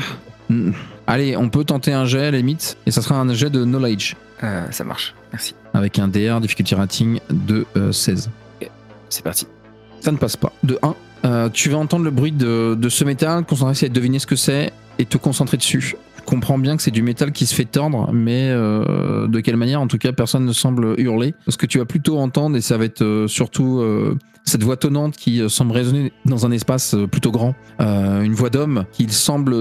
[0.50, 0.72] Hmm.
[1.06, 3.64] Allez, on peut tenter un jet à la limite, et ça sera un jet de
[3.64, 5.14] knowledge, Euh, ça marche.
[5.32, 5.54] Merci.
[5.72, 8.28] avec un DR difficulty rating de euh, 16.
[9.08, 9.46] C'est parti.
[10.00, 10.52] Ça ne passe pas.
[10.62, 14.18] De 1, euh, tu vas entendre le bruit de, de ce métal, concentrer à deviner
[14.18, 15.96] ce que c'est et te concentrer dessus.
[16.18, 19.56] Tu comprends bien que c'est du métal qui se fait tordre, mais euh, de quelle
[19.56, 19.80] manière?
[19.80, 21.34] En tout cas, personne ne semble hurler.
[21.48, 24.76] Ce que tu vas plutôt entendre, et ça va être euh, surtout euh, cette voix
[24.76, 28.84] tonnante qui euh, semble résonner dans un espace euh, plutôt grand, Euh, une voix d'homme
[28.92, 29.54] qui semble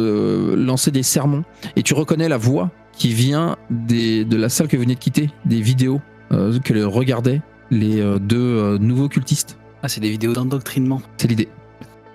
[0.55, 1.43] lancer des sermons.
[1.75, 4.99] Et tu reconnais la voix qui vient des, de la salle que vous venez de
[4.99, 5.99] quitter, des vidéos
[6.31, 7.41] euh, que regardaient
[7.71, 9.57] les deux nouveaux cultistes.
[9.81, 11.01] Ah, c'est des vidéos d'endoctrinement.
[11.17, 11.49] C'est l'idée.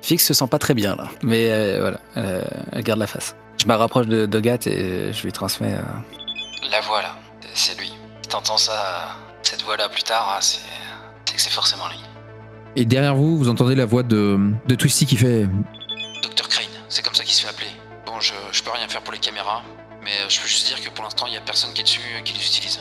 [0.03, 1.09] Fix se sent pas très bien là.
[1.23, 3.35] Mais euh, voilà, euh, elle garde la face.
[3.61, 5.75] Je me rapproche de, de Gat et je lui transmets.
[5.75, 7.17] euh, La voix là,
[7.55, 7.93] c'est lui.
[8.23, 10.61] Si t'entends ça, cette voix là plus tard, c'est
[11.25, 11.99] c'est que c'est forcément lui.
[12.81, 14.39] Et derrière vous, vous entendez la voix de,
[14.69, 15.49] de Twisty qui fait
[16.23, 17.71] Docteur Crane, c'est comme ça qu'il se fait appeler.
[18.07, 19.63] Bon, je, je peux rien faire pour les caméras,
[20.05, 21.85] mais euh, je peux juste dire que pour l'instant, il y a personne qui est
[21.85, 22.79] dessus euh, qui les utilise.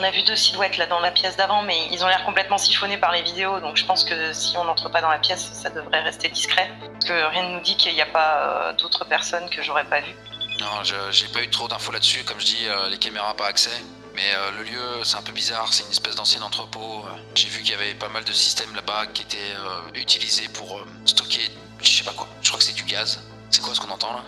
[0.00, 2.56] On a vu deux silhouettes là dans la pièce d'avant, mais ils ont l'air complètement
[2.56, 5.50] siphonnés par les vidéos, donc je pense que si on n'entre pas dans la pièce,
[5.52, 6.70] ça devrait rester discret.
[6.92, 9.84] Parce que rien ne nous dit qu'il n'y a pas euh, d'autres personnes que j'aurais
[9.84, 10.16] pas vues.
[10.58, 12.24] Non, je- j'ai pas eu trop d'infos là-dessus.
[12.24, 13.70] Comme je dis, euh, les caméras pas accès.
[14.14, 15.72] Mais euh, le lieu, c'est un peu bizarre.
[15.72, 17.04] C'est une espèce d'ancien entrepôt.
[17.06, 20.48] Euh, J'ai vu qu'il y avait pas mal de systèmes là-bas qui étaient euh, utilisés
[20.48, 21.50] pour euh, stocker,
[21.82, 22.28] je sais pas quoi.
[22.42, 23.20] Je crois que c'est du gaz.
[23.50, 24.22] C'est quoi ce qu'on entend là?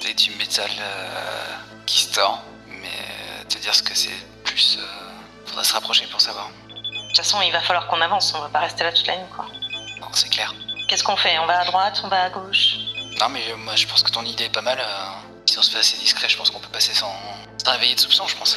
[0.00, 1.54] C'est du métal euh,
[1.86, 2.42] qui se tord.
[2.68, 4.78] Mais te dire ce que c'est plus,
[5.44, 6.48] faudrait se rapprocher pour savoir.
[7.08, 9.28] toute façon, il va falloir qu'on avance, on va pas rester là toute la nuit,
[9.34, 9.46] quoi.
[10.00, 10.54] Non, c'est clair.
[10.88, 11.38] Qu'est-ce qu'on fait?
[11.40, 12.76] On va à droite, on va à gauche?
[13.20, 14.78] Non, mais euh, moi, je pense que ton idée est pas mal.
[14.80, 15.06] euh,
[15.46, 17.12] si on se fait assez discret, je pense qu'on peut passer sans,
[17.62, 18.56] sans réveiller de soupçon, je pense.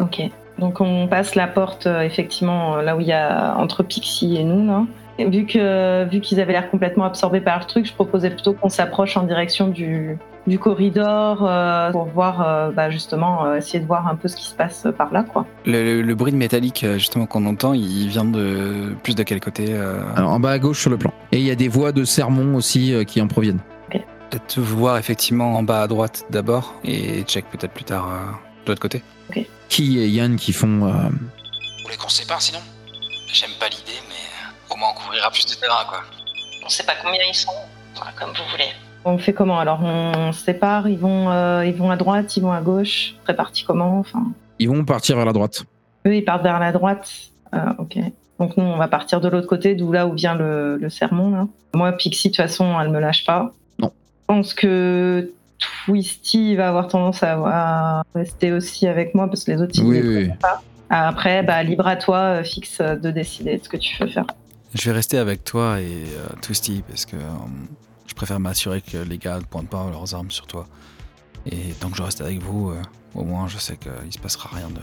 [0.00, 0.22] Ok.
[0.58, 4.36] Donc on passe la porte euh, effectivement euh, là où il y a entre Pixie
[4.36, 4.82] et nous là.
[5.18, 8.52] Et vu que vu qu'ils avaient l'air complètement absorbés par le truc, je proposais plutôt
[8.54, 13.80] qu'on s'approche en direction du, du corridor euh, pour voir euh, bah, justement euh, essayer
[13.80, 15.44] de voir un peu ce qui se passe par là quoi.
[15.66, 19.40] Le, le- le bruit de métallique justement qu'on entend, il vient de plus de quel
[19.40, 21.12] côté euh, Alors, en bas à gauche sur le plan.
[21.32, 23.60] Et il y a des voix de sermon aussi euh, qui en proviennent.
[24.30, 28.30] Peut-être voir effectivement en bas à droite d'abord et check peut-être plus tard euh,
[28.64, 29.02] de l'autre côté.
[29.68, 30.86] Qui et Yann qui font.
[30.88, 32.58] euh, Vous voulez qu'on se sépare sinon
[33.32, 36.00] J'aime pas l'idée, mais euh, au moins on couvrira plus de terrain, quoi.
[36.66, 37.52] On sait pas combien ils sont,
[37.94, 38.64] Voilà, comme vous voulez.
[39.04, 39.80] On fait comment alors?
[39.82, 43.62] On, se sépare, ils vont euh, ils vont à droite, ils vont à gauche, répartis
[43.64, 44.24] comment enfin?
[44.58, 45.62] Ils vont partir vers la droite.
[46.06, 47.08] Eux ils partent vers la droite.
[47.52, 47.96] Ah, ok.
[48.40, 51.30] Donc nous on va partir de l'autre côté, d'où là où vient le, le sermon
[51.30, 51.46] là.
[51.74, 53.52] Moi Pixie de toute façon elle me lâche pas.
[53.78, 53.92] Non.
[53.94, 55.30] Je pense que
[55.84, 59.82] Twisty va avoir tendance à, à rester aussi avec moi parce que les autres ils
[59.84, 60.62] Oui, les oui, pas.
[60.88, 64.08] Après bah libre à toi euh, fixe euh, de décider de ce que tu veux
[64.08, 64.24] faire.
[64.74, 65.84] Je vais rester avec toi et
[66.16, 67.20] euh, Twisty parce que euh,
[68.06, 70.66] je préfère m'assurer que les gars ne pointent pas leurs armes sur toi.
[71.46, 72.82] Et tant que je reste avec vous, euh,
[73.14, 74.80] au moins je sais qu'il se passera rien de,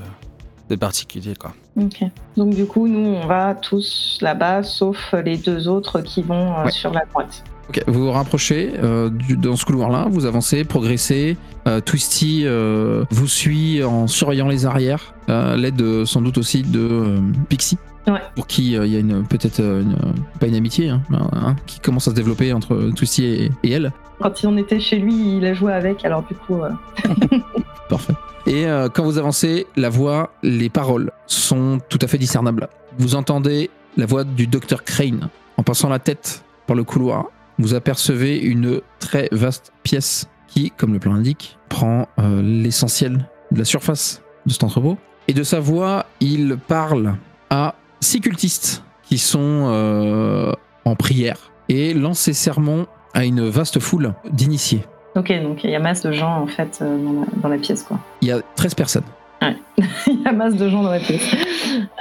[0.70, 1.54] de particulier quoi.
[1.80, 2.00] Ok.
[2.38, 6.64] Donc du coup nous on va tous là-bas sauf les deux autres qui vont euh,
[6.66, 6.72] Ouais.
[6.72, 7.44] sur la droite.
[7.70, 11.36] Ok, vous vous rapprochez euh, du- dans ce couloir-là, vous avancez, progressez.
[11.68, 17.18] Euh, Twisty euh, vous suit en surveillant les arrières, l'aide sans doute aussi de
[17.50, 17.78] Pixie.
[18.08, 18.22] Ouais.
[18.38, 19.62] Pour qui il y a une peut-être
[20.40, 23.92] pas une amitié, hein, hein, qui commence à se développer entre Twisty et, et elle.
[24.22, 26.62] Quand on était chez lui il a joué avec alors du coup
[27.90, 28.14] Parfait.
[28.46, 32.70] Et quand vous avancez, la voix, les paroles sont tout à fait discernables.
[32.98, 35.28] Vous entendez la voix du docteur Crane.
[35.58, 37.26] En passant la tête par le couloir,
[37.60, 43.60] vous apercevez une très vaste pièce qui, comme le plan l'indique, prend euh, l'essentiel de
[43.60, 44.98] la surface de cet entrepôt.
[45.28, 47.16] Et de sa voix, il parle
[47.50, 50.52] à six cultistes qui sont euh,
[50.86, 54.84] en prière et lance ses sermons à une vaste foule d'initiés.
[55.16, 57.58] Ok, donc il y a masse de gens en fait euh, dans, la, dans la
[57.58, 58.00] pièce quoi.
[58.22, 59.04] Il y a 13 personnes.
[60.08, 61.22] Il y a masse de gens dans la pièce.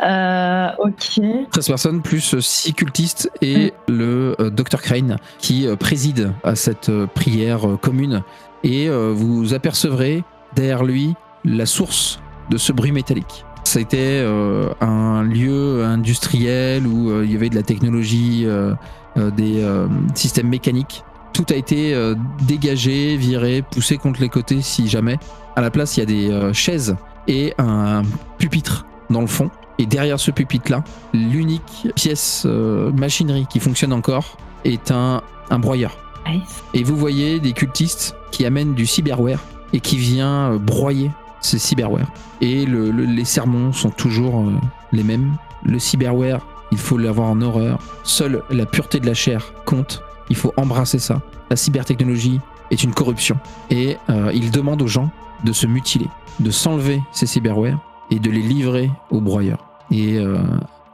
[0.03, 1.20] Euh, ok.
[1.51, 6.88] 13 personnes plus 6 cultistes et le euh, Dr Crane qui euh, préside à cette
[6.88, 8.22] euh, prière euh, commune.
[8.64, 12.20] Et euh, vous apercevrez derrière lui la source
[12.51, 13.44] de ce bruit métallique.
[13.64, 18.75] C'était euh, un lieu industriel où euh, il y avait de la technologie, euh,
[19.16, 21.03] euh, des euh, systèmes mécaniques.
[21.33, 22.14] Tout a été euh,
[22.46, 25.18] dégagé, viré, poussé contre les côtés si jamais.
[25.57, 26.96] À la place, il y a des euh, chaises
[27.29, 28.03] et un
[28.39, 29.51] pupitre dans le fond.
[29.79, 35.97] Et derrière ce pupitre-là, l'unique pièce euh, machinerie qui fonctionne encore est un, un broyeur.
[36.29, 36.62] Nice.
[36.75, 39.39] Et vous voyez des cultistes qui amènent du cyberware
[39.73, 41.11] et qui vient euh, broyer
[41.41, 42.07] ces cyberware.
[42.41, 44.53] Et le- le- les sermons sont toujours euh,
[44.93, 45.37] les mêmes.
[45.65, 46.41] Le cyberware,
[46.73, 47.79] il faut l'avoir en horreur.
[48.03, 50.03] Seule la pureté de la chair compte.
[50.31, 51.21] Il faut embrasser ça.
[51.51, 52.41] La cybertechnologie
[52.73, 53.39] est une corruption.
[53.71, 55.11] Et euh, il demande aux gens
[55.44, 56.09] de se mutiler,
[56.40, 57.79] de s'enlever ces cyberware
[58.11, 59.64] et de les livrer aux broyeurs.
[59.90, 60.38] Et euh,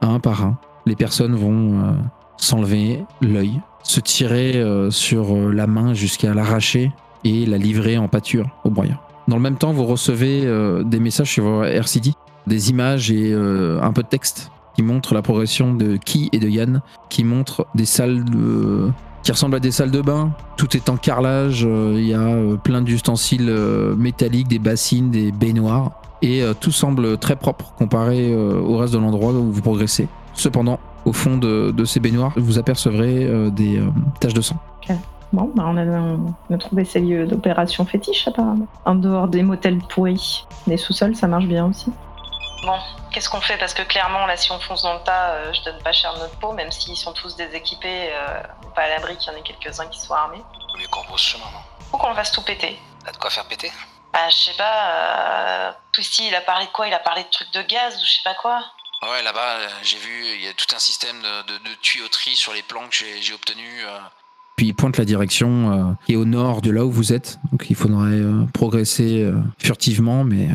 [0.01, 1.93] un par un, les personnes vont euh,
[2.37, 6.93] s'enlever l'œil, se tirer euh, sur la main jusqu'à l'arracher
[7.25, 9.03] et la livrer en pâture aux broyeurs.
[9.29, 10.43] Dans le même temps, vous recevez
[10.85, 12.13] des messages sur vos RCD,
[12.49, 16.49] des images et un peu de texte qui montrent la progression de Ki et de
[16.49, 18.91] Yann, qui montrent des salles de-
[19.23, 20.33] qui ressemblent à des salles de bain.
[20.57, 25.11] Tout est en carrelage, euh, il y a euh, plein d'ustensiles euh, métalliques, des bassines,
[25.11, 30.07] des baignoires, et tout semble très propre comparé au reste de l'endroit où vous progressez.
[30.35, 33.83] Cependant, au fond de, ces baignoires, vous apercevrez des
[34.21, 34.55] taches de sang.
[35.33, 38.69] Bon, bah on, a, trouvé ces lieux d'opération fétiche apparemment.
[38.85, 41.91] En dehors des motels pourris, les sous-sols ça marche bien aussi.
[42.63, 42.79] Bon,
[43.11, 43.59] qu'est-ce qu'on fait?
[43.59, 46.15] Parce que clairement, là, si on fonce dans le tas, euh, je donne pas cher
[46.15, 48.43] de notre peau, même s'ils sont tous déséquipés, euh,
[48.75, 50.39] pas à l'abri qu'il y en ait quelques-uns qui soient armés.
[50.73, 51.59] Vaut mieux qu'on brousse chemin, non?
[51.91, 52.79] Faut qu'on le fasse tout péter.
[53.05, 53.73] T'as de quoi faire péter?
[54.13, 56.87] Bah, je sais pas, euh, Twisty, il a parlé de quoi?
[56.87, 58.63] Il a parlé de trucs de gaz ou je sais pas quoi
[59.03, 62.37] Ouais, là-bas, euh, j'ai vu, il y a tout un système de, de- de tuyauterie
[62.37, 63.67] sur les plans que j'ai j'ai obtenu.
[63.85, 63.99] euh.
[64.57, 67.39] Puis il pointe la direction euh, qui est au nord de là où vous êtes.
[67.51, 70.55] Donc il faudrait euh, progresser euh, furtivement, mais euh,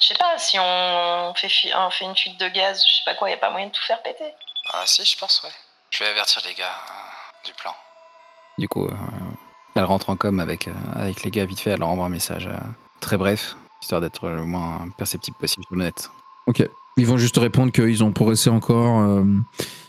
[0.00, 3.02] Je sais pas, si on fait, fu- on fait une fuite de gaz, je sais
[3.04, 4.32] pas quoi, y a pas moyen de tout faire péter.
[4.72, 5.50] Ah si, je pense, ouais.
[5.90, 7.72] Je vais avertir les gars euh, du plan.
[8.58, 8.92] Du coup, euh,
[9.74, 12.10] elle rentre en com avec, euh, avec les gars vite fait, elle leur envoie un
[12.10, 12.56] message euh,
[13.00, 16.10] très bref, histoire d'être le moins perceptible possible sur le net.
[16.46, 16.68] ok.
[16.96, 18.98] Ils vont juste répondre qu'ils ont progressé encore.
[19.00, 19.22] euh,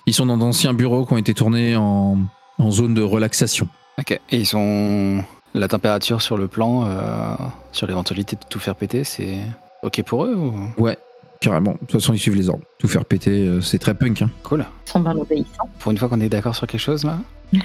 [0.05, 2.17] ils sont dans d'anciens bureaux qui ont été tournés en,
[2.59, 3.67] en zone de relaxation.
[3.97, 4.11] Ok.
[4.11, 5.23] Et ils sont.
[5.55, 7.35] La température sur le plan, euh,
[7.71, 9.39] sur l'éventualité de tout faire péter, c'est
[9.83, 10.53] ok pour eux ou...
[10.81, 10.97] Ouais,
[11.39, 11.73] carrément.
[11.73, 12.63] De toute façon, ils suivent les ordres.
[12.77, 14.21] Tout faire péter, euh, c'est très punk.
[14.21, 14.29] Hein.
[14.43, 14.65] Cool.
[14.87, 15.69] Ils sont bien obéissants.
[15.79, 17.19] Pour une fois qu'on est d'accord sur quelque chose là?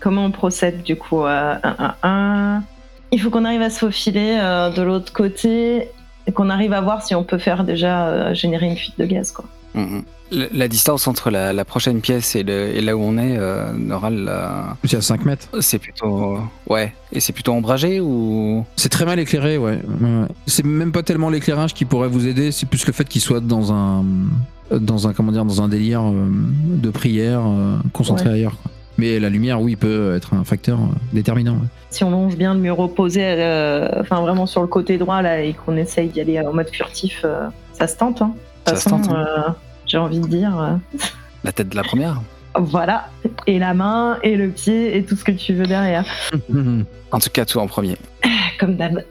[0.00, 2.62] Comment on procède du coup euh, un, un, un?
[3.12, 5.88] Il faut qu'on arrive à se faufiler euh, de l'autre côté
[6.26, 9.04] et qu'on arrive à voir si on peut faire déjà euh, générer une fuite de
[9.04, 9.32] gaz.
[9.32, 9.44] Quoi.
[9.74, 10.04] Mhm.
[10.30, 13.72] La distance entre la, la prochaine pièce et, le- et là où on est, euh,
[14.84, 15.48] C'est à 5 mètres.
[15.60, 16.38] c'est plutôt.
[16.68, 16.92] Ouais.
[17.12, 18.64] Et c'est plutôt ombragé ou?
[18.76, 19.80] C'est très mal éclairé, ouais.
[20.00, 20.26] Ouais.
[20.46, 23.40] C'est même pas tellement l'éclairage qui pourrait vous aider, c'est plus le fait qu'il soit
[23.40, 24.04] dans un,
[24.70, 26.26] dans un, comment dire, dans un délire euh,
[26.76, 28.34] de prière euh, concentré Ouais.
[28.36, 28.56] ailleurs.
[28.62, 28.70] quoi.
[28.98, 31.54] Mais la lumière, oui, peut être un facteur euh, déterminant.
[31.54, 31.68] ouais.
[31.90, 35.42] Si on longe bien le mur opposé, euh, enfin vraiment sur le côté droit là,
[35.42, 38.22] et qu'on essaye d'y aller en mode furtif, euh, ça se tente.
[38.22, 38.32] Hein.
[38.66, 39.56] De toute Ça se tente, hein.
[39.94, 40.76] Euh, j'ai envie de dire, euh,
[41.44, 42.20] La tête de la première
[42.58, 43.08] voilà,
[43.46, 46.04] et la main, et le pied, et tout ce que tu veux derrière.
[47.12, 47.96] En tout cas, tout en premier.
[48.58, 49.04] comme d'hab.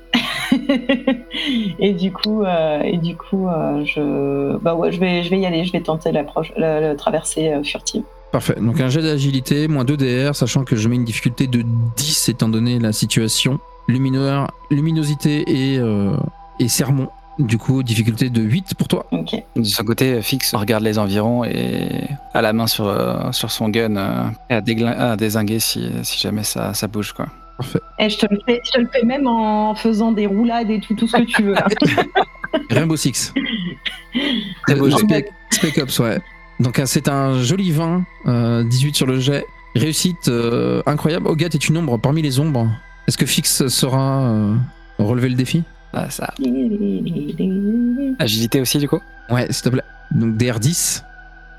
[1.79, 5.39] et du coup, euh, et du coup, euh, je, bah ouais, je vais, je vais
[5.39, 5.65] y aller.
[5.65, 8.03] Je vais tenter l'approche, la, la traversée euh, furtive.
[8.31, 8.55] Parfait.
[8.59, 11.63] Donc un jet d'agilité, moins 2 DR, sachant que je mets une difficulté de
[11.97, 13.59] 10 étant donné la situation.
[13.87, 16.15] Lumineur, luminosité et, euh,
[16.59, 17.09] et sermon.
[17.39, 19.05] Du coup, difficulté de 8 pour toi.
[19.11, 19.41] Ok.
[19.55, 21.89] De son côté, Fix regarde les environs et
[22.33, 25.89] a la main sur, euh, sur son gun euh, et à, déglin- à désinguer si,
[26.03, 27.13] si jamais ça, ça bouge.
[27.13, 27.27] Quoi.
[27.97, 30.79] Et je te le fais, je te le fais même en faisant des roulades et
[30.81, 31.53] tout, tout ce que tu veux.
[31.53, 31.65] là.
[32.69, 33.33] Rainbow Six.
[34.67, 34.89] Très beau.
[34.91, 36.19] Spec, Spec Ops, ouais.
[36.59, 39.45] Donc euh, c'est un joli 20, euh, 18 sur le jet.
[39.75, 41.27] Réussite euh, incroyable.
[41.27, 42.69] Ogat est une ombre parmi les ombres.
[43.07, 44.55] Est-ce que Fix saura euh,
[44.97, 45.63] relever le défi?
[45.93, 46.33] Ah, ça.
[48.19, 48.99] Agilité aussi, du coup
[49.29, 49.83] Ouais, s'il te plaît.
[50.11, 51.03] Donc DR10,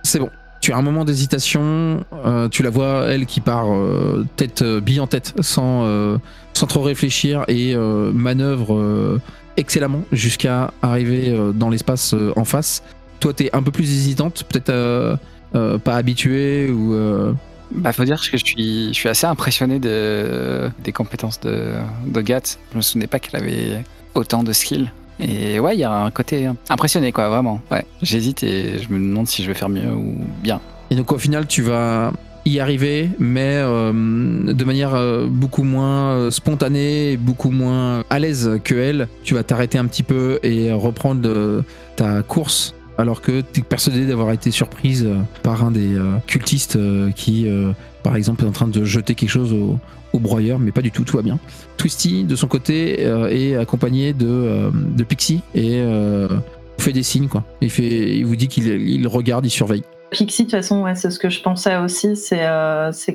[0.03, 0.31] c'est bon.
[0.61, 4.81] Tu as un moment d'hésitation, euh, tu la vois, elle qui part euh, tête, euh,
[4.81, 6.19] bille en tête, sans, euh,
[6.53, 9.21] sans trop réfléchir et euh, manœuvre euh,
[9.57, 12.83] excellemment jusqu'à arriver euh, dans l'espace euh, en face.
[13.21, 15.17] Toi, t'es un peu plus hésitante, peut-être euh,
[15.55, 16.93] euh, pas habituée ou.
[16.95, 17.33] euh,
[17.73, 21.73] Bah, faut dire que je suis, je suis assez impressionné de, des compétences de,
[22.07, 22.59] de Gat.
[22.73, 23.83] Je me souvenais pas qu'elle avait
[24.15, 24.91] autant de skills.
[25.19, 27.61] Et ouais, il y a un côté impressionné, quoi, vraiment.
[27.71, 30.61] Ouais, j'hésite et je me demande si je vais faire mieux ou bien.
[30.91, 32.13] Et donc au final, tu vas
[32.45, 38.59] y arriver, mais euh, de manière euh, beaucoup moins euh, spontanée beaucoup moins à l'aise
[38.65, 39.09] que elle.
[39.23, 41.63] Tu vas t'arrêter un petit peu et reprendre
[41.97, 42.75] ta course.
[42.99, 45.09] Alors que tu es persuadé d'avoir été surprise
[45.43, 45.97] par un des
[46.27, 46.79] cultistes
[47.15, 47.49] qui,
[48.03, 49.79] par exemple, en train de jeter quelque chose au,
[50.19, 51.39] broyeur, mais pas du tout, tout va bien.
[51.77, 54.71] Twisty, de son côté, euh, est accompagné de, euh,
[55.09, 56.29] Pixie et euh,
[56.79, 57.29] fait des signes.
[57.61, 59.85] Il, vous dit qu'il il regarde, il surveille.
[60.11, 62.39] Pixie, de toute façon, c'est ce que je pensais aussi, c'est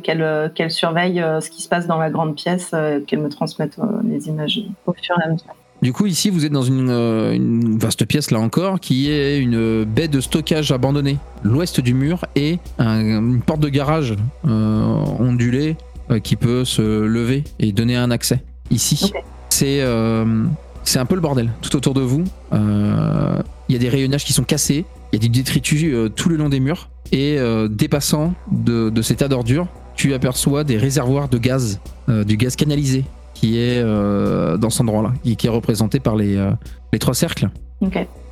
[0.02, 4.28] qu'elle surveille ce qui se passe dans la grande pièce, euh, qu'elle me transmette les
[4.28, 5.56] images au fur et à mesure.
[5.86, 9.38] Du coup, ici, vous êtes dans une, euh, une vaste pièce, là encore, qui est
[9.38, 11.20] une baie de stockage abandonnée.
[11.44, 14.16] L'ouest du mur et un- une porte de garage
[14.48, 15.76] euh, ondulée
[16.10, 18.42] euh, qui peut se lever et donner un accès.
[18.72, 19.12] Ici,
[19.52, 20.46] c'est euh,
[20.84, 22.24] c'est un peu le bordel tout autour de vous.
[22.52, 26.36] Il y a des rayonnages qui sont cassés, il y a du détritus tout le
[26.38, 26.90] long des murs.
[27.12, 27.38] Et
[27.70, 33.04] dépassant de, de ces tas d'ordures, tu aperçois des réservoirs de gaz, du gaz canalisé
[33.36, 36.50] qui est euh, dans cet endroit-là, qui, qui est représenté par les, euh,
[36.92, 37.50] les trois cercles.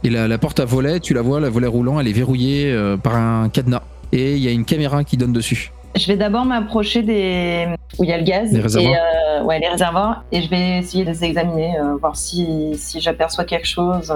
[0.04, 2.72] Et la, la porte à volet, tu la vois, la volet roulant, elle est verrouillée
[2.72, 3.84] euh, par un cadenas.
[4.12, 5.72] Et il y a une caméra qui donne dessus.
[5.96, 7.68] Je vais d'abord m'approcher des
[8.00, 8.96] où il y a le gaz Les réservoirs.
[8.96, 13.44] et ouais les réservoirs et je vais essayer de les examiner, voir si, si j'aperçois
[13.44, 14.12] quelque chose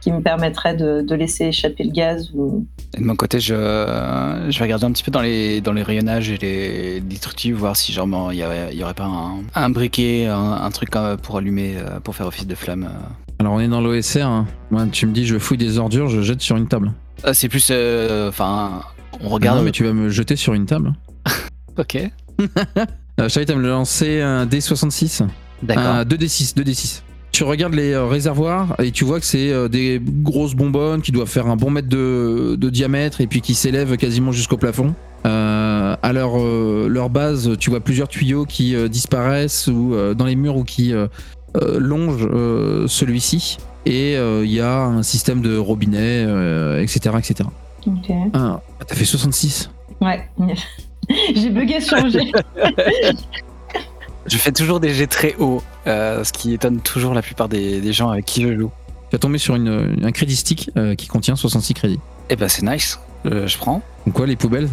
[0.00, 3.54] qui me permettrait de, de laisser échapper le gaz ou Et de mon côté, je,
[3.54, 7.76] je vais regarder un petit peu dans les, dans les rayonnages et les détritus, voir
[7.76, 10.94] si genre il y, aurait- il y aurait pas un, un briquet, un, un truc
[10.96, 12.84] euh, pour allumer, euh, pour faire office de flamme.
[12.84, 13.08] euh.
[13.40, 14.22] Alors on est dans l'OSR.
[14.26, 14.46] hein.
[14.70, 16.92] Moi, tu me dis, je fouille des ordures, je jette sur une table.
[17.24, 18.82] Ah, c'est plus, euh, enfin,
[19.14, 19.64] on Regarde, regarde.
[19.64, 20.92] mais tu vas me jeter sur une table.
[21.78, 21.96] Ok,
[23.20, 25.26] Euh, Charlie, tu vas me lancer un D66.
[25.62, 25.84] d'accord.
[25.84, 27.02] Un 2D6, 2D6.
[27.32, 31.12] Tu regardes les euh, réservoirs et tu vois que c'est euh, des grosses bonbonnes qui
[31.12, 34.94] doivent faire un bon mètre de, de diamètre et puis qui s'élèvent quasiment jusqu'au plafond.
[35.26, 40.14] Euh, à leur, euh, leur base, tu vois plusieurs tuyaux qui euh, disparaissent ou euh,
[40.14, 40.92] dans les murs ou qui
[41.54, 43.58] longent euh, celui-ci.
[43.86, 47.48] Et euh, il y a un système de robinet, euh, etc., etc.
[47.86, 48.10] Ok.
[48.34, 49.70] Ah, t'as fait 66
[50.00, 50.28] Ouais.
[51.34, 52.32] J'ai bugué sur le jet.
[54.28, 57.80] Je fais toujours des jets très hauts, euh, ce qui étonne toujours la plupart des,
[57.80, 58.70] des gens avec qui je joue.
[59.10, 62.00] Tu vas tomber sur une, un crédit stick euh, qui contient 66 crédits.
[62.28, 63.82] Eh ben c'est nice, Euh, je prends.
[64.06, 64.68] Donc quoi, les poubelles?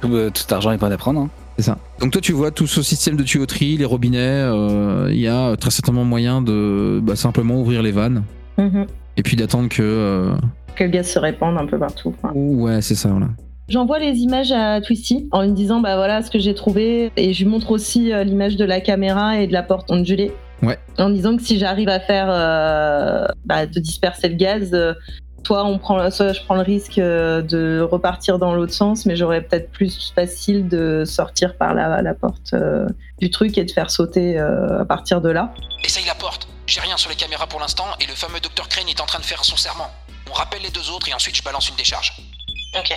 [0.00, 1.20] Tout, euh, cet argent est pas à prendre.
[1.20, 1.30] hein.
[1.56, 1.78] C'est ça.
[2.00, 4.18] Donc toi, tu vois tout ce système de tuyauterie, les robinets.
[4.18, 8.22] euh, Il y a très certainement moyen de bah, simplement ouvrir les vannes
[8.58, 8.86] Mhm.
[9.16, 9.82] et puis d'attendre que.
[9.82, 10.34] euh,
[10.76, 12.12] Que le gaz se répande un peu partout.
[12.20, 12.32] quoi.
[12.34, 13.08] Ouais, c'est ça.
[13.10, 13.28] Voilà.
[13.68, 17.34] J'envoie les images à Twisty en lui disant bah voilà ce que j'ai trouvé et
[17.34, 20.32] je lui montre aussi euh, l'image de la caméra et de la porte ondulée.
[20.62, 20.78] Ouais.
[20.98, 24.94] En disant que si j'arrive à faire euh, bah, de disperser le gaz, euh,
[25.46, 29.16] soit on prend, soit je prends le risque euh, de repartir dans l'autre sens, mais
[29.16, 32.86] j'aurais peut-être plus facile de sortir par la, la porte euh,
[33.18, 35.54] du truc et de faire sauter euh, à partir de là.
[35.84, 36.48] Essaye la porte.
[36.66, 39.20] J'ai rien sur les caméras pour l'instant et le fameux Dr Crane est en train
[39.20, 39.88] de faire son serment.
[40.30, 42.12] On rappelle les deux autres et ensuite je balance une décharge.
[42.78, 42.94] Ok.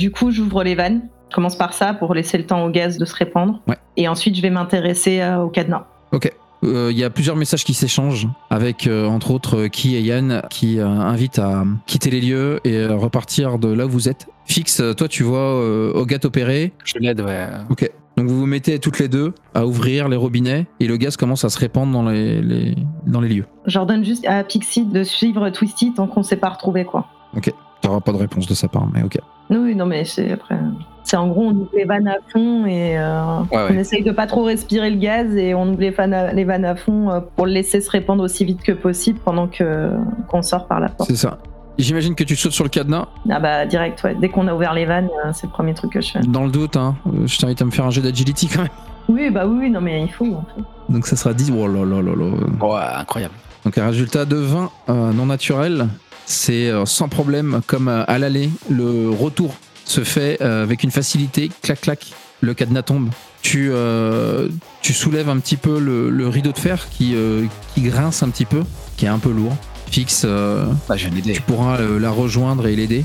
[0.00, 1.02] Du coup, j'ouvre les vannes.
[1.28, 3.60] Je commence par ça pour laisser le temps au gaz de se répandre.
[3.68, 3.76] Ouais.
[3.98, 5.84] Et ensuite, je vais m'intéresser euh, au cadenas.
[6.12, 6.32] Ok.
[6.64, 10.00] Euh, Il y a plusieurs messages qui s'échangent avec, euh, entre autres, euh, Ki et
[10.00, 14.08] Yann qui euh, invitent à quitter les lieux et euh, repartir de là où vous
[14.08, 14.26] êtes.
[14.46, 16.72] Fix, euh, toi, tu vois euh, Hogat opérer.
[16.84, 17.46] Je l'aide, ouais.
[17.68, 17.90] Ok.
[18.16, 21.44] Donc vous vous mettez toutes les deux à ouvrir les robinets et le gaz commence
[21.44, 22.74] à se répandre dans les, les-
[23.06, 23.46] dans les lieux.
[23.66, 27.06] J'ordonne juste à Pixie de suivre Twisty tant qu'on ne s'est pas retrouvé quoi.
[27.42, 27.50] Tu
[27.84, 29.18] n'auras pas de réponse de sa part, mais ok.
[29.50, 30.56] Oui, non, mais c'est après.
[31.02, 33.76] C'est en gros, on ouvre les vannes à fond et euh, Ouais, on ouais.
[33.80, 36.64] essaye de pas trop respirer le gaz et on ouvre les vannes à, les vannes
[36.64, 39.90] à fond euh, pour le laisser se répandre aussi vite que possible pendant que
[40.28, 41.08] qu'on sort par la porte.
[41.10, 41.38] C'est ça.
[41.78, 43.06] J'imagine que tu sautes sur le cadenas.
[43.30, 44.14] Ah bah direct, ouais.
[44.20, 46.20] Dès qu'on a ouvert les vannes, euh, c'est le premier truc que je fais.
[46.20, 48.68] Dans le doute, hein, euh, je t'invite à me faire un jeu d'agility quand même.
[49.08, 50.26] Oui, bah oui, oui, non mais il faut.
[50.26, 50.62] en fait.
[50.92, 51.52] Donc ça sera 10.
[51.58, 52.66] Oh là là là là.
[52.66, 53.34] Ouais, incroyable.
[53.64, 55.88] Donc un résultat de 20 euh, non naturel,
[56.26, 58.50] c'est euh, sans problème comme euh, à l'aller.
[58.68, 59.54] Le retour
[59.84, 62.06] se fait euh, avec une facilité, clac clac,
[62.40, 63.10] le cadenas tombe.
[63.42, 64.48] Tu, euh,
[64.82, 68.28] tu soulèves un petit peu le, le rideau de fer qui, euh, qui grince un
[68.28, 68.62] petit peu,
[68.96, 69.56] qui est un peu lourd.
[69.90, 71.32] Fixe, euh, Bah, je d'aider.
[71.32, 73.04] tu pourras euh, la rejoindre et l'aider.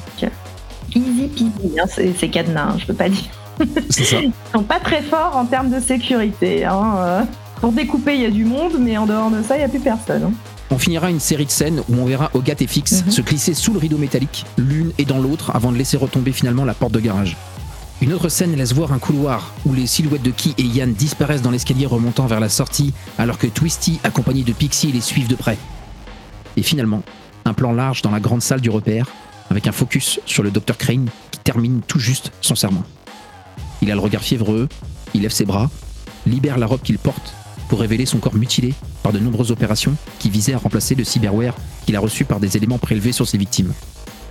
[0.94, 3.24] Easy peasy, hein, ces, ces cadenas, hein, je peux pas dire.
[3.90, 4.18] C'est ça.
[4.22, 6.66] Ils sont pas très forts en termes de sécurité.
[6.66, 7.22] Hein, euh.
[7.62, 9.70] Pour découper, il y a du monde, mais en dehors de ça, il n'y a
[9.70, 10.34] plus personne.
[10.72, 13.12] On finira une série de scènes où on verra Hogat et Fix Mhm.
[13.12, 16.66] se glisser sous le rideau métallique, l'une et dans l'autre, avant de laisser retomber finalement
[16.66, 17.38] la porte de garage.
[18.02, 21.42] Une autre scène laisse voir un couloir où les silhouettes de Ki et Yann disparaissent
[21.44, 25.36] dans l'escalier remontant vers la sortie, alors que Twisty, accompagné de Pixie, les suivent de
[25.36, 25.58] près.
[26.58, 27.04] Et finalement,
[27.46, 29.06] un plan large dans la grande salle du repère,
[29.50, 32.84] avec un focus sur le Dr Crane qui termine tout juste son serment.
[33.82, 34.68] Il a le regard fiévreux,
[35.14, 35.70] il lève ses bras,
[36.26, 37.34] libère la robe qu'il porte
[37.70, 38.74] pour révéler son corps mutilé
[39.06, 41.54] par de nombreuses opérations qui visaient à remplacer le cyberware
[41.86, 43.72] qu'il a reçu par des éléments prélevés sur ses victimes.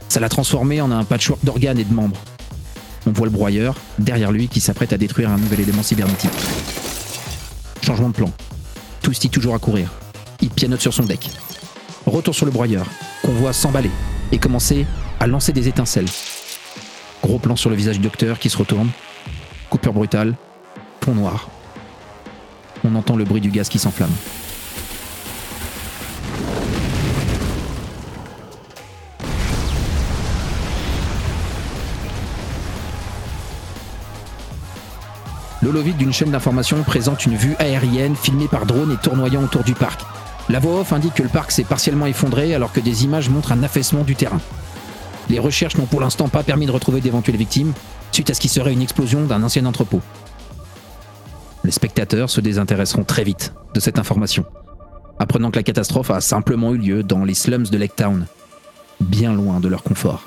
[0.09, 2.17] Ça l'a transformé en un patchwork d'organes et de membres.
[3.07, 6.33] On voit le broyeur, derrière lui, qui s'apprête à détruire un nouvel élément cybernétique.
[7.83, 8.33] Changement de plan.
[9.01, 9.93] Twisty toujours à courir.
[10.41, 11.31] Il pianote sur son deck.
[12.05, 12.85] Retour sur le broyeur,
[13.23, 13.93] qu'on voit s'emballer
[14.33, 14.87] et commencer
[15.21, 16.11] à lancer des étincelles.
[17.23, 18.89] Gros plan sur le visage du docteur qui se retourne.
[19.71, 20.35] Coupure brutale.
[20.99, 21.49] Pont noir.
[22.83, 24.11] On entend le bruit du gaz qui s'enflamme.
[35.75, 39.75] L'holovid d'une chaîne d'information présente une vue aérienne filmée par drone et tournoyant autour du
[39.75, 40.03] parc.
[40.49, 43.51] La voix off indique que le parc s'est partiellement effondré alors que des images montrent
[43.51, 44.41] un affaissement du terrain.
[45.29, 47.73] Les recherches n'ont pour l'instant pas permis de retrouver d'éventuelles victimes
[48.13, 50.01] suite à ce qui serait une explosion d'un ancien entrepôt.
[51.65, 54.45] Les spectateurs se désintéresseront très vite de cette information,
[55.19, 58.27] apprenant que la catastrophe a simplement eu lieu dans les slums de Lake Town,
[59.01, 60.23] bien loin de leur confort.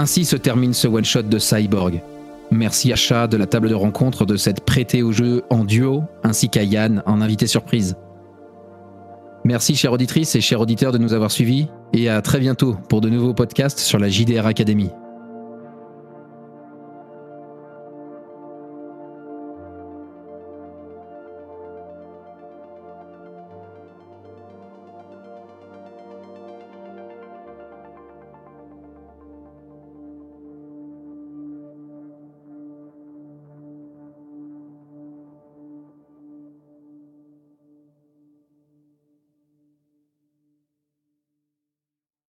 [0.00, 2.00] Ainsi se termine ce one-shot de Cyborg.
[2.50, 6.04] Merci à Chat de la table de rencontre de s'être prêté au jeu en duo,
[6.24, 7.96] ainsi qu'à Yann en invité surprise.
[9.44, 13.02] Merci chère auditrice et chers auditeurs de nous avoir suivis, et à très bientôt pour
[13.02, 14.88] de nouveaux podcasts sur la JDR Academy.